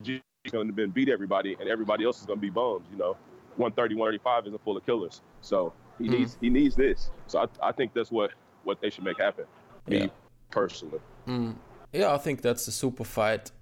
G 0.02 0.22
is 0.44 0.52
going 0.52 0.74
to 0.74 0.86
beat 0.88 1.08
everybody, 1.08 1.56
and 1.60 1.68
everybody 1.68 2.04
else 2.04 2.20
is 2.20 2.26
going 2.26 2.38
to 2.38 2.42
be 2.42 2.50
bums. 2.50 2.84
You 2.90 2.98
know, 2.98 3.16
130, 3.56 3.94
135 3.94 4.46
isn't 4.46 4.64
full 4.64 4.76
of 4.76 4.84
killers. 4.86 5.20
So 5.40 5.72
he 5.98 6.08
needs 6.08 6.36
he 6.40 6.50
needs 6.50 6.74
this. 6.76 7.10
So 7.26 7.40
I, 7.40 7.68
I 7.68 7.72
think 7.72 7.92
that's 7.94 8.10
what 8.10 8.32
what 8.64 8.80
they 8.80 8.90
should 8.90 9.04
make 9.04 9.18
happen. 9.18 9.44
Me 9.88 9.98
Yeah. 9.98 10.06
personally. 10.50 11.00
Yeah, 11.92 12.12
I 12.12 12.18
think 12.18 12.42
that's 12.42 12.66
a 12.68 12.72
super 12.72 13.04
fight 13.04 13.52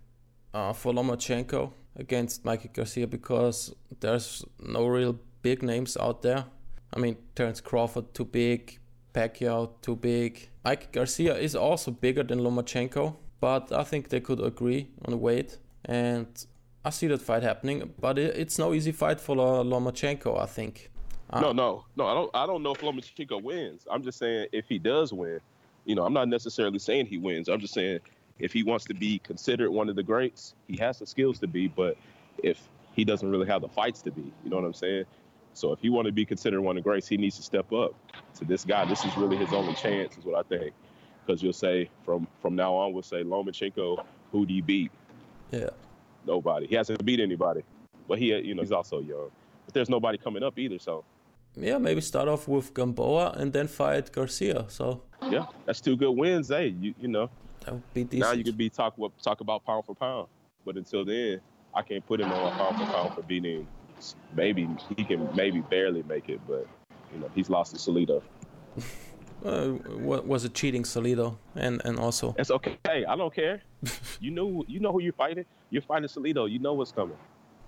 uh, 0.52 0.72
for 0.72 0.92
Lomachenko 0.92 1.72
against 1.96 2.44
Mikey 2.44 2.68
Garcia 2.72 3.06
because 3.06 3.74
there's 4.00 4.44
no 4.58 4.86
real 4.86 5.18
big 5.42 5.62
names 5.62 5.96
out 5.96 6.22
there. 6.22 6.46
I 6.92 6.98
mean, 6.98 7.16
Terence 7.34 7.60
Crawford 7.60 8.14
too 8.14 8.24
big, 8.24 8.78
Pacquiao 9.14 9.70
too 9.80 9.96
big. 9.96 10.48
Mikey 10.64 10.88
Garcia 10.92 11.36
is 11.36 11.54
also 11.54 11.90
bigger 11.90 12.22
than 12.22 12.40
Lomachenko, 12.40 13.16
but 13.40 13.72
I 13.72 13.84
think 13.84 14.08
they 14.08 14.20
could 14.20 14.40
agree 14.40 14.88
on 15.06 15.18
weight, 15.20 15.58
and 15.84 16.26
I 16.84 16.90
see 16.90 17.06
that 17.06 17.22
fight 17.22 17.42
happening. 17.42 17.94
But 18.00 18.18
it's 18.18 18.58
no 18.58 18.74
easy 18.74 18.92
fight 18.92 19.20
for 19.20 19.36
Lomachenko, 19.36 20.40
I 20.40 20.46
think. 20.46 20.90
Uh, 21.30 21.40
no, 21.40 21.52
no, 21.52 21.84
no. 21.96 22.06
I 22.06 22.14
don't. 22.14 22.30
I 22.34 22.46
don't 22.46 22.62
know 22.62 22.72
if 22.72 22.80
Lomachenko 22.80 23.42
wins. 23.42 23.86
I'm 23.90 24.02
just 24.02 24.18
saying 24.18 24.48
if 24.52 24.68
he 24.68 24.78
does 24.78 25.12
win, 25.12 25.40
you 25.84 25.94
know, 25.94 26.04
I'm 26.04 26.12
not 26.12 26.28
necessarily 26.28 26.78
saying 26.78 27.06
he 27.06 27.18
wins. 27.18 27.48
I'm 27.48 27.60
just 27.60 27.74
saying 27.74 28.00
if 28.38 28.52
he 28.52 28.62
wants 28.62 28.84
to 28.86 28.94
be 28.94 29.20
considered 29.20 29.70
one 29.70 29.88
of 29.88 29.96
the 29.96 30.02
greats, 30.02 30.54
he 30.66 30.76
has 30.78 30.98
the 30.98 31.06
skills 31.06 31.38
to 31.40 31.46
be. 31.46 31.68
But 31.68 31.96
if 32.42 32.60
he 32.94 33.04
doesn't 33.04 33.28
really 33.30 33.46
have 33.46 33.62
the 33.62 33.68
fights 33.68 34.02
to 34.02 34.10
be, 34.10 34.32
you 34.42 34.50
know 34.50 34.56
what 34.56 34.64
I'm 34.64 34.74
saying? 34.74 35.04
So 35.54 35.72
if 35.72 35.80
he 35.80 35.88
want 35.88 36.06
to 36.06 36.12
be 36.12 36.24
considered 36.24 36.60
one 36.60 36.76
of 36.76 36.82
the 36.82 36.88
greats, 36.88 37.08
he 37.08 37.16
needs 37.16 37.36
to 37.36 37.42
step 37.42 37.72
up 37.72 37.94
to 38.36 38.44
this 38.44 38.64
guy. 38.64 38.84
This 38.84 39.04
is 39.04 39.16
really 39.16 39.36
his 39.36 39.52
only 39.52 39.74
chance, 39.74 40.16
is 40.18 40.24
what 40.24 40.34
I 40.34 40.42
think. 40.48 40.74
Because 41.24 41.42
you'll 41.42 41.52
say 41.52 41.88
from 42.04 42.26
from 42.42 42.54
now 42.54 42.74
on, 42.74 42.92
we'll 42.92 43.02
say 43.02 43.22
Lomachenko, 43.22 44.04
who 44.32 44.44
do 44.44 44.52
you 44.52 44.62
beat? 44.62 44.90
Yeah. 45.50 45.70
Nobody. 46.26 46.66
He 46.66 46.74
hasn't 46.74 47.04
beat 47.04 47.20
anybody. 47.20 47.62
But 48.08 48.18
he, 48.18 48.34
you 48.36 48.54
know, 48.54 48.62
he's 48.62 48.72
also 48.72 49.00
young. 49.00 49.30
But 49.64 49.74
there's 49.74 49.88
nobody 49.88 50.18
coming 50.18 50.42
up 50.42 50.58
either. 50.58 50.78
So 50.78 51.04
Yeah, 51.56 51.78
maybe 51.78 52.00
start 52.00 52.28
off 52.28 52.48
with 52.48 52.74
Gamboa 52.74 53.34
and 53.36 53.52
then 53.52 53.68
fight 53.68 54.10
Garcia. 54.12 54.66
So 54.68 55.02
yeah, 55.30 55.46
that's 55.64 55.80
two 55.80 55.96
good 55.96 56.12
wins. 56.12 56.48
Hey, 56.48 56.74
you 56.80 56.94
you 57.00 57.08
know. 57.08 57.30
that 57.64 57.74
would 57.74 57.94
be 57.94 58.04
decent. 58.04 58.20
Now 58.20 58.32
you 58.32 58.44
could 58.44 58.58
be 58.58 58.68
talk 58.68 58.96
talk 59.22 59.40
about 59.40 59.64
pound 59.64 59.86
for 59.86 59.94
pound, 59.94 60.28
but 60.64 60.76
until 60.76 61.04
then, 61.04 61.40
I 61.72 61.82
can't 61.82 62.04
put 62.04 62.20
him 62.20 62.30
on 62.32 62.52
pound 62.52 62.76
for 62.76 62.92
pound 62.92 63.14
for 63.14 63.22
beating. 63.22 63.66
Maybe 64.34 64.68
he 64.96 65.04
can 65.04 65.28
maybe 65.34 65.60
barely 65.60 66.02
make 66.02 66.28
it, 66.28 66.40
but 66.46 66.66
you 67.12 67.20
know 67.20 67.30
he's 67.34 67.48
lost 67.48 67.74
to 67.74 67.78
Salido. 67.78 68.22
uh, 69.44 69.74
was 70.30 70.44
a 70.44 70.48
cheating 70.48 70.82
Salido, 70.84 71.36
and 71.54 71.80
and 71.84 71.98
also 71.98 72.34
It's 72.38 72.50
okay. 72.50 72.76
Hey, 72.86 73.04
I 73.04 73.16
don't 73.16 73.34
care. 73.34 73.62
you 74.20 74.30
know 74.30 74.64
you 74.66 74.80
know 74.80 74.92
who 74.92 75.00
you're 75.00 75.12
fighting. 75.12 75.46
You're 75.70 75.82
fighting 75.82 76.08
Salido. 76.08 76.50
You 76.50 76.58
know 76.58 76.74
what's 76.74 76.92
coming. 76.92 77.18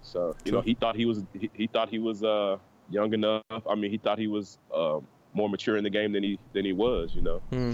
So 0.02 0.36
you 0.44 0.52
know 0.52 0.60
he 0.60 0.74
thought 0.74 0.96
he 0.96 1.04
was 1.04 1.22
he, 1.32 1.50
he 1.52 1.66
thought 1.66 1.88
he 1.88 1.98
was 1.98 2.22
uh 2.22 2.58
young 2.90 3.12
enough. 3.12 3.42
I 3.68 3.74
mean 3.74 3.90
he 3.90 3.98
thought 3.98 4.18
he 4.18 4.28
was 4.28 4.58
um, 4.74 5.06
more 5.34 5.48
mature 5.48 5.76
in 5.76 5.84
the 5.84 5.90
game 5.90 6.12
than 6.12 6.22
he 6.22 6.38
than 6.52 6.64
he 6.64 6.72
was. 6.72 7.14
You 7.14 7.22
know 7.22 7.38
Hmm. 7.50 7.72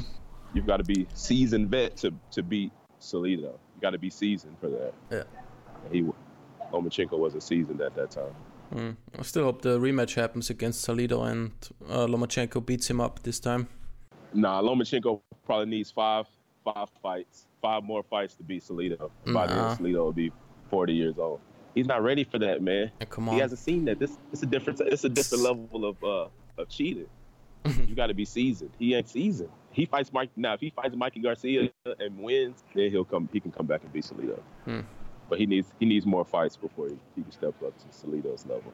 you've 0.54 0.66
got 0.66 0.78
to 0.78 0.84
be 0.84 1.06
seasoned 1.14 1.68
vet 1.68 1.96
to 1.98 2.12
to 2.32 2.42
beat 2.42 2.72
Salido. 3.00 3.52
You 3.74 3.80
got 3.80 3.90
to 3.90 3.98
be 3.98 4.10
seasoned 4.10 4.56
for 4.60 4.68
that. 4.68 4.94
Yeah. 5.10 5.24
He 5.90 6.04
Lomachenko 6.72 7.18
wasn't 7.18 7.42
seasoned 7.42 7.80
at 7.80 7.94
that 7.96 8.10
time. 8.10 8.34
Mm. 8.74 8.96
I 9.18 9.22
still 9.22 9.44
hope 9.44 9.62
the 9.62 9.78
rematch 9.78 10.14
happens 10.14 10.50
against 10.50 10.86
Salido 10.86 11.30
and 11.30 11.52
uh, 11.88 12.06
Lomachenko 12.06 12.64
beats 12.64 12.88
him 12.88 13.00
up 13.00 13.22
this 13.22 13.38
time. 13.38 13.68
Nah, 14.32 14.62
Lomachenko 14.62 15.20
probably 15.44 15.66
needs 15.66 15.90
five 15.90 16.26
five 16.64 16.88
fights 17.02 17.46
five 17.62 17.84
more 17.84 18.02
fights 18.02 18.34
to 18.34 18.42
beat 18.42 18.62
Salido. 18.64 19.10
By 19.26 19.46
then, 19.46 19.56
Nah. 19.56 19.76
Salido 19.76 20.04
will 20.04 20.12
be 20.12 20.32
40 20.68 20.92
years 20.92 21.14
old. 21.18 21.40
He's 21.74 21.86
not 21.86 22.02
ready 22.02 22.24
for 22.24 22.38
that, 22.40 22.60
man. 22.60 22.90
Yeah, 23.00 23.06
come 23.06 23.28
He 23.28 23.38
hasn't 23.38 23.60
seen 23.60 23.86
that. 23.86 23.98
This 23.98 24.18
it's 24.32 24.42
a 24.42 24.46
different 24.46 24.80
it's 24.80 25.04
a 25.04 25.08
different 25.08 25.44
level 25.44 25.86
of 25.86 26.04
uh 26.04 26.60
of 26.60 26.68
cheating. 26.68 27.06
you 27.86 27.94
got 27.94 28.08
to 28.08 28.14
be 28.14 28.24
seasoned. 28.24 28.70
He 28.78 28.94
ain't 28.94 29.08
seasoned. 29.08 29.48
He 29.70 29.86
fights 29.86 30.12
Mike 30.12 30.30
now. 30.36 30.54
If 30.54 30.60
he 30.60 30.70
fights 30.70 30.94
Mikey 30.96 31.20
Garcia 31.20 31.70
and 31.84 32.18
wins, 32.18 32.62
then 32.74 32.90
he'll 32.90 33.04
come. 33.04 33.28
He 33.32 33.40
can 33.40 33.52
come 33.52 33.66
back 33.66 33.82
and 33.84 33.92
beat 33.92 34.04
Salido. 34.04 34.40
Hmm. 34.64 34.80
But 35.32 35.38
he 35.38 35.46
needs 35.46 35.68
he 35.80 35.86
needs 35.86 36.04
more 36.04 36.26
fights 36.26 36.58
before 36.58 36.88
he, 36.88 36.96
he 37.16 37.22
can 37.22 37.32
step 37.32 37.54
up 37.66 37.74
to 37.78 37.86
Salido's 37.86 38.44
level 38.44 38.70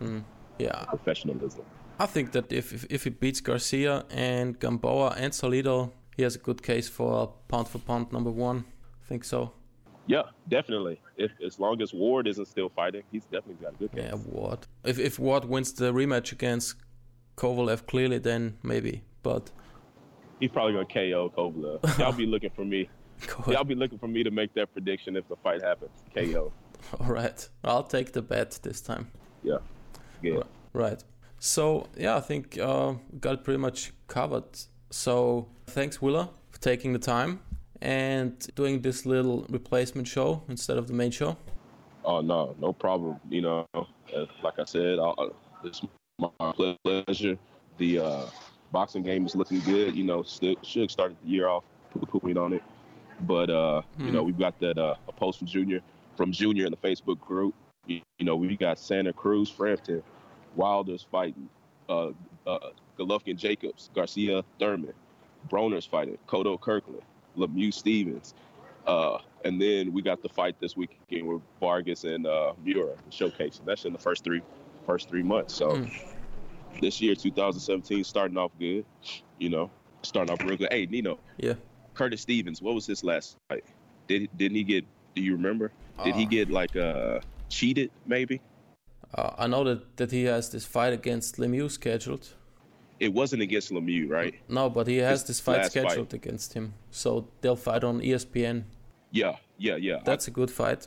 mm, 0.00 0.24
Yeah, 0.58 0.86
professionalism. 0.86 1.64
I 1.98 2.06
think 2.06 2.32
that 2.32 2.50
if, 2.50 2.72
if 2.72 2.86
if 2.88 3.04
he 3.04 3.10
beats 3.10 3.42
Garcia 3.42 4.06
and 4.10 4.58
Gamboa 4.58 5.10
and 5.18 5.30
Salido, 5.34 5.92
he 6.16 6.22
has 6.22 6.34
a 6.34 6.38
good 6.38 6.62
case 6.62 6.88
for 6.88 7.34
pound 7.48 7.68
for 7.68 7.78
pound 7.78 8.10
number 8.10 8.30
one. 8.30 8.64
I 9.02 9.04
think 9.06 9.22
so. 9.24 9.52
Yeah, 10.06 10.22
definitely. 10.48 10.98
If 11.18 11.32
as 11.46 11.58
long 11.58 11.82
as 11.82 11.92
Ward 11.92 12.26
isn't 12.26 12.48
still 12.48 12.70
fighting, 12.70 13.02
he's 13.12 13.24
definitely 13.24 13.62
got 13.62 13.74
a 13.74 13.76
good 13.76 13.92
case. 13.92 14.04
Yeah, 14.04 14.14
Ward. 14.14 14.60
If 14.84 14.98
if 14.98 15.18
Ward 15.18 15.44
wins 15.44 15.74
the 15.74 15.92
rematch 15.92 16.32
against 16.32 16.76
Kovalev 17.36 17.86
clearly, 17.86 18.18
then 18.18 18.56
maybe. 18.62 19.02
But 19.22 19.50
He's 20.40 20.52
probably 20.52 20.72
gonna 20.72 20.86
KO 20.86 21.22
Kovalev. 21.36 21.98
Y'all 21.98 22.12
be 22.12 22.24
looking 22.24 22.54
for 22.56 22.64
me. 22.64 22.88
Y'all 23.48 23.64
be 23.64 23.74
looking 23.74 23.98
for 23.98 24.08
me 24.08 24.22
to 24.22 24.30
make 24.30 24.54
that 24.54 24.72
prediction 24.72 25.16
if 25.16 25.28
the 25.28 25.36
fight 25.36 25.62
happens. 25.62 25.90
KO. 26.14 26.52
all 27.00 27.06
right, 27.06 27.48
I'll 27.64 27.82
take 27.82 28.12
the 28.12 28.22
bet 28.22 28.58
this 28.62 28.80
time. 28.80 29.10
Yeah. 29.42 29.58
Yeah. 30.22 30.42
Right. 30.72 31.02
So 31.38 31.88
yeah, 31.96 32.16
I 32.16 32.20
think 32.20 32.58
uh, 32.58 32.94
we 33.10 33.18
got 33.18 33.34
it 33.34 33.44
pretty 33.44 33.58
much 33.58 33.92
covered. 34.06 34.44
So 34.90 35.48
thanks, 35.66 36.00
Willa, 36.02 36.30
for 36.50 36.60
taking 36.60 36.92
the 36.92 36.98
time 36.98 37.40
and 37.80 38.38
doing 38.54 38.82
this 38.82 39.06
little 39.06 39.46
replacement 39.48 40.08
show 40.08 40.42
instead 40.48 40.78
of 40.78 40.88
the 40.88 40.92
main 40.94 41.10
show. 41.10 41.36
Oh 42.04 42.20
no, 42.20 42.56
no 42.58 42.72
problem. 42.72 43.20
You 43.28 43.42
know, 43.42 43.66
like 44.42 44.58
I 44.58 44.64
said, 44.64 44.98
I, 44.98 45.12
I- 45.18 45.28
it's 45.64 45.82
my 46.18 46.74
pleasure. 46.84 47.36
The 47.78 47.98
uh, 47.98 48.26
boxing 48.72 49.02
game 49.02 49.26
is 49.26 49.34
looking 49.34 49.60
good. 49.60 49.94
You 49.96 50.04
know, 50.04 50.22
should, 50.22 50.64
should 50.64 50.90
start 50.90 51.14
the 51.22 51.28
year 51.28 51.48
off 51.48 51.64
pooping 52.08 52.36
on 52.38 52.52
it, 52.52 52.62
but 53.20 53.50
uh, 53.50 53.82
you 53.98 54.12
know, 54.12 54.22
we've 54.22 54.38
got 54.38 54.58
that 54.60 54.78
uh, 54.78 54.94
a 55.08 55.12
post 55.12 55.38
from 55.38 55.48
Junior 55.48 55.80
from 56.16 56.32
Junior 56.32 56.66
in 56.66 56.70
the 56.70 56.76
Facebook 56.76 57.20
group. 57.20 57.54
You, 57.86 58.00
you 58.18 58.26
know, 58.26 58.36
we 58.36 58.56
got 58.56 58.78
Santa 58.78 59.12
Cruz, 59.12 59.48
Frampton, 59.48 60.02
Wilder's 60.56 61.06
fighting, 61.10 61.48
uh, 61.88 62.10
uh, 62.46 62.58
Golovkin, 62.98 63.36
Jacobs, 63.36 63.90
Garcia, 63.94 64.44
Thurman, 64.58 64.92
Broner's 65.48 65.86
fighting, 65.86 66.18
Kodo 66.26 66.60
Kirkland, 66.60 67.02
Lemieux 67.36 67.72
Stevens. 67.72 68.34
Uh, 68.86 69.18
and 69.44 69.60
then 69.60 69.92
we 69.92 70.02
got 70.02 70.22
the 70.22 70.28
fight 70.28 70.58
this 70.60 70.76
weekend 70.76 71.28
with 71.28 71.42
Vargas 71.60 72.04
and 72.04 72.26
uh, 72.26 72.54
Miura 72.64 72.94
showcasing. 73.10 73.64
That's 73.64 73.84
in 73.84 73.92
the 73.92 73.98
first 73.98 74.24
three 74.24 74.42
first 74.86 75.08
three 75.08 75.22
months. 75.22 75.54
So 75.54 75.86
this 76.80 77.00
year, 77.00 77.14
2017, 77.14 78.04
starting 78.04 78.36
off 78.38 78.52
good. 78.58 78.84
You 79.38 79.50
know, 79.50 79.70
starting 80.02 80.32
off 80.32 80.40
real 80.42 80.56
good. 80.56 80.68
Hey, 80.72 80.86
Nino, 80.86 81.18
Yeah. 81.38 81.54
Curtis 81.98 82.20
Stevens, 82.22 82.62
what 82.62 82.74
was 82.78 82.86
his 82.86 83.02
last 83.10 83.36
fight? 83.48 83.64
Did 84.08 84.28
didn't 84.40 84.56
he 84.56 84.64
get? 84.64 84.84
Do 85.14 85.20
you 85.22 85.32
remember? 85.40 85.66
Did 86.04 86.14
he 86.14 86.24
get 86.36 86.48
like 86.60 86.74
uh 86.76 87.20
cheated? 87.56 87.90
Maybe 88.06 88.40
Uh, 89.14 89.32
I 89.44 89.46
know 89.52 89.64
that, 89.64 89.80
that 89.96 90.10
he 90.12 90.24
has 90.34 90.44
this 90.50 90.64
fight 90.76 90.92
against 91.00 91.38
Lemieux 91.38 91.70
scheduled. 91.70 92.26
it 93.06 93.12
wasn't 93.20 93.42
against 93.42 93.68
Lemieux, 93.76 94.06
right? 94.18 94.34
No, 94.48 94.68
but 94.76 94.86
he 94.86 94.98
has 95.08 95.20
His 95.20 95.28
this 95.28 95.40
fight 95.46 95.58
last 95.62 95.72
fight. 95.74 95.84
scheduled 95.90 96.12
against 96.20 96.48
him. 96.58 96.66
So 96.90 97.08
they'll 97.40 97.62
fight 97.70 97.82
on 97.84 97.94
ESPN. 98.08 98.56
Yeah, 99.20 99.36
yeah, 99.66 99.76
yeah. 99.88 99.98
That's 100.08 100.26
a 100.28 100.30
good 100.40 100.50
fight. 100.50 100.80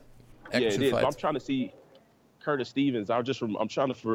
yeah, 0.52 0.60
it 0.60 0.66
Action 0.68 0.84
is. 0.84 0.92
fight. 0.94 1.06
I'm 1.08 1.14
trying 1.24 1.38
to 1.42 1.46
see 1.50 1.62
Curtis 2.46 2.70
Stevens. 2.70 3.08
I 3.10 3.22
just 3.32 3.42
I'm 3.42 3.68
trying 3.78 3.92
to 3.94 3.98
for, 4.04 4.14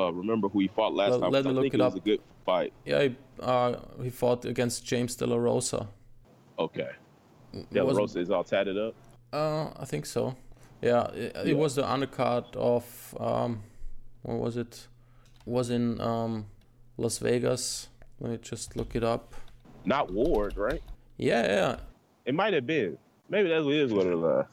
uh, 0.00 0.12
remember 0.22 0.46
who 0.52 0.58
he 0.64 0.68
fought 0.68 0.92
last 1.00 1.12
Let- 1.12 1.20
time. 1.22 1.32
let 1.36 1.44
me 1.44 1.50
I 1.50 1.54
look 1.54 1.64
think 1.64 1.74
it 1.74 1.80
it 1.80 1.84
was 1.84 1.94
up. 1.94 2.02
a 2.04 2.04
good 2.10 2.20
fight. 2.44 2.72
Yeah, 2.90 3.02
he, 3.04 3.16
uh, 3.40 3.72
he 4.06 4.10
fought 4.10 4.44
against 4.44 4.76
James 4.90 5.12
De 5.16 5.26
La 5.26 5.36
Rosa. 5.48 5.80
Okay. 6.58 6.90
La 7.72 7.82
wasn't- 7.82 7.98
Rosa 7.98 8.20
is 8.20 8.30
all 8.30 8.44
tatted 8.44 8.78
up. 8.78 8.94
Uh, 9.32 9.70
I 9.76 9.84
think 9.84 10.06
so. 10.06 10.36
Yeah, 10.82 11.06
it, 11.08 11.36
it 11.46 11.56
was 11.56 11.74
the 11.74 11.82
undercard 11.82 12.54
of 12.54 13.14
um, 13.18 13.62
what 14.22 14.38
was 14.38 14.56
it? 14.56 14.86
Was 15.46 15.70
in 15.70 16.00
um, 16.00 16.46
Las 16.96 17.18
Vegas. 17.18 17.88
Let 18.20 18.30
me 18.32 18.38
just 18.38 18.76
look 18.76 18.94
it 18.94 19.02
up. 19.04 19.34
Not 19.84 20.12
Ward, 20.12 20.56
right? 20.56 20.82
Yeah, 21.16 21.42
yeah, 21.46 21.76
It 22.24 22.34
might 22.34 22.52
have 22.54 22.66
been. 22.66 22.98
Maybe 23.28 23.48
that 23.48 23.66
is 23.68 23.92
what 23.92 24.06
it 24.06 24.16
was. 24.18 24.46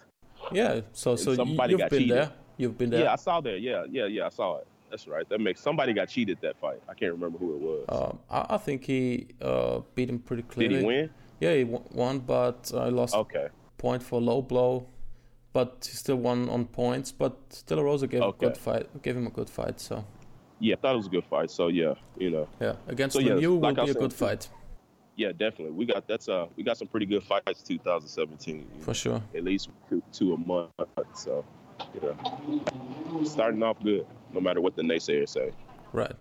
yeah. 0.51 0.81
So, 0.93 1.15
so 1.15 1.35
somebody 1.35 1.71
you've 1.71 1.79
got 1.81 1.89
been 1.89 1.99
cheated. 1.99 2.17
there. 2.17 2.31
You've 2.57 2.77
been 2.77 2.89
there. 2.89 3.03
Yeah, 3.03 3.13
I 3.13 3.15
saw 3.17 3.41
that. 3.41 3.59
Yeah, 3.59 3.85
yeah, 3.89 4.05
yeah. 4.05 4.25
I 4.27 4.29
saw 4.29 4.57
it. 4.59 4.67
That's 4.89 5.07
right. 5.07 5.27
That 5.29 5.39
makes 5.41 5.59
somebody 5.59 5.91
got 5.93 6.07
cheated 6.09 6.37
that 6.41 6.57
fight. 6.59 6.81
I 6.87 6.93
can't 6.93 7.11
remember 7.11 7.37
who 7.37 7.55
it 7.55 7.61
was. 7.61 7.85
Um, 7.89 8.19
I, 8.29 8.55
I 8.55 8.57
think 8.57 8.85
he 8.85 9.27
uh, 9.41 9.81
beat 9.95 10.09
him 10.09 10.19
pretty 10.19 10.43
clearly. 10.43 10.75
Did 10.75 10.81
he 10.81 10.85
win? 10.87 11.09
Yeah, 11.43 11.55
he 11.55 11.63
won, 11.65 12.19
but 12.19 12.71
I 12.73 12.89
lost 12.89 13.15
Okay. 13.15 13.47
point 13.77 14.01
for 14.01 14.21
low 14.21 14.41
blow. 14.41 14.87
But 15.51 15.87
he 15.89 15.95
still 15.95 16.15
won 16.15 16.49
on 16.49 16.65
points. 16.65 17.11
But 17.11 17.63
De 17.67 17.75
La 17.75 17.83
Rosa 17.83 18.07
gave 18.07 18.23
a 18.23 18.31
good 18.31 18.57
fight. 18.57 18.85
Gave 19.03 19.15
him 19.17 19.27
a 19.27 19.29
good 19.29 19.49
fight. 19.49 19.79
So 19.79 20.03
Yeah, 20.59 20.75
I 20.75 20.77
thought 20.77 20.93
it 20.95 20.97
was 20.97 21.07
a 21.07 21.15
good 21.17 21.25
fight. 21.25 21.51
So 21.51 21.67
yeah, 21.67 21.93
you 22.17 22.31
know, 22.31 22.47
yeah, 22.59 22.75
against 22.87 23.13
So, 23.13 23.19
yeah, 23.19 23.33
Lemieux 23.33 23.61
like 23.61 23.77
will 23.77 23.83
I 23.83 23.85
be 23.85 23.91
a 23.91 23.93
said, 23.93 24.01
good 24.01 24.13
fight 24.13 24.49
yeah, 25.15 25.31
definitely. 25.31 25.71
We 25.71 25.85
got 25.85 26.07
that's 26.07 26.27
uh 26.27 26.47
we 26.55 26.63
got 26.63 26.77
some 26.77 26.87
pretty 26.87 27.05
good 27.05 27.23
fights 27.23 27.61
2017. 27.61 28.67
for 28.79 28.87
know, 28.87 28.93
sure. 28.93 29.21
At 29.35 29.43
least 29.43 29.69
two, 29.89 30.01
two 30.11 30.33
a 30.33 30.37
month. 30.37 30.71
So 31.13 31.45
you 31.93 32.01
know, 32.01 33.23
starting 33.23 33.61
off 33.63 33.77
good, 33.83 34.05
no 34.33 34.39
matter 34.41 34.61
what 34.61 34.75
the 34.75 34.81
naysayers 34.81 35.29
say. 35.29 35.51
Right. 35.91 36.15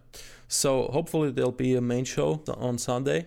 So 0.49 0.89
hopefully 0.93 1.31
there'll 1.31 1.53
be 1.53 1.75
a 1.75 1.81
main 1.81 2.05
show 2.05 2.43
on 2.59 2.77
Sunday. 2.79 3.27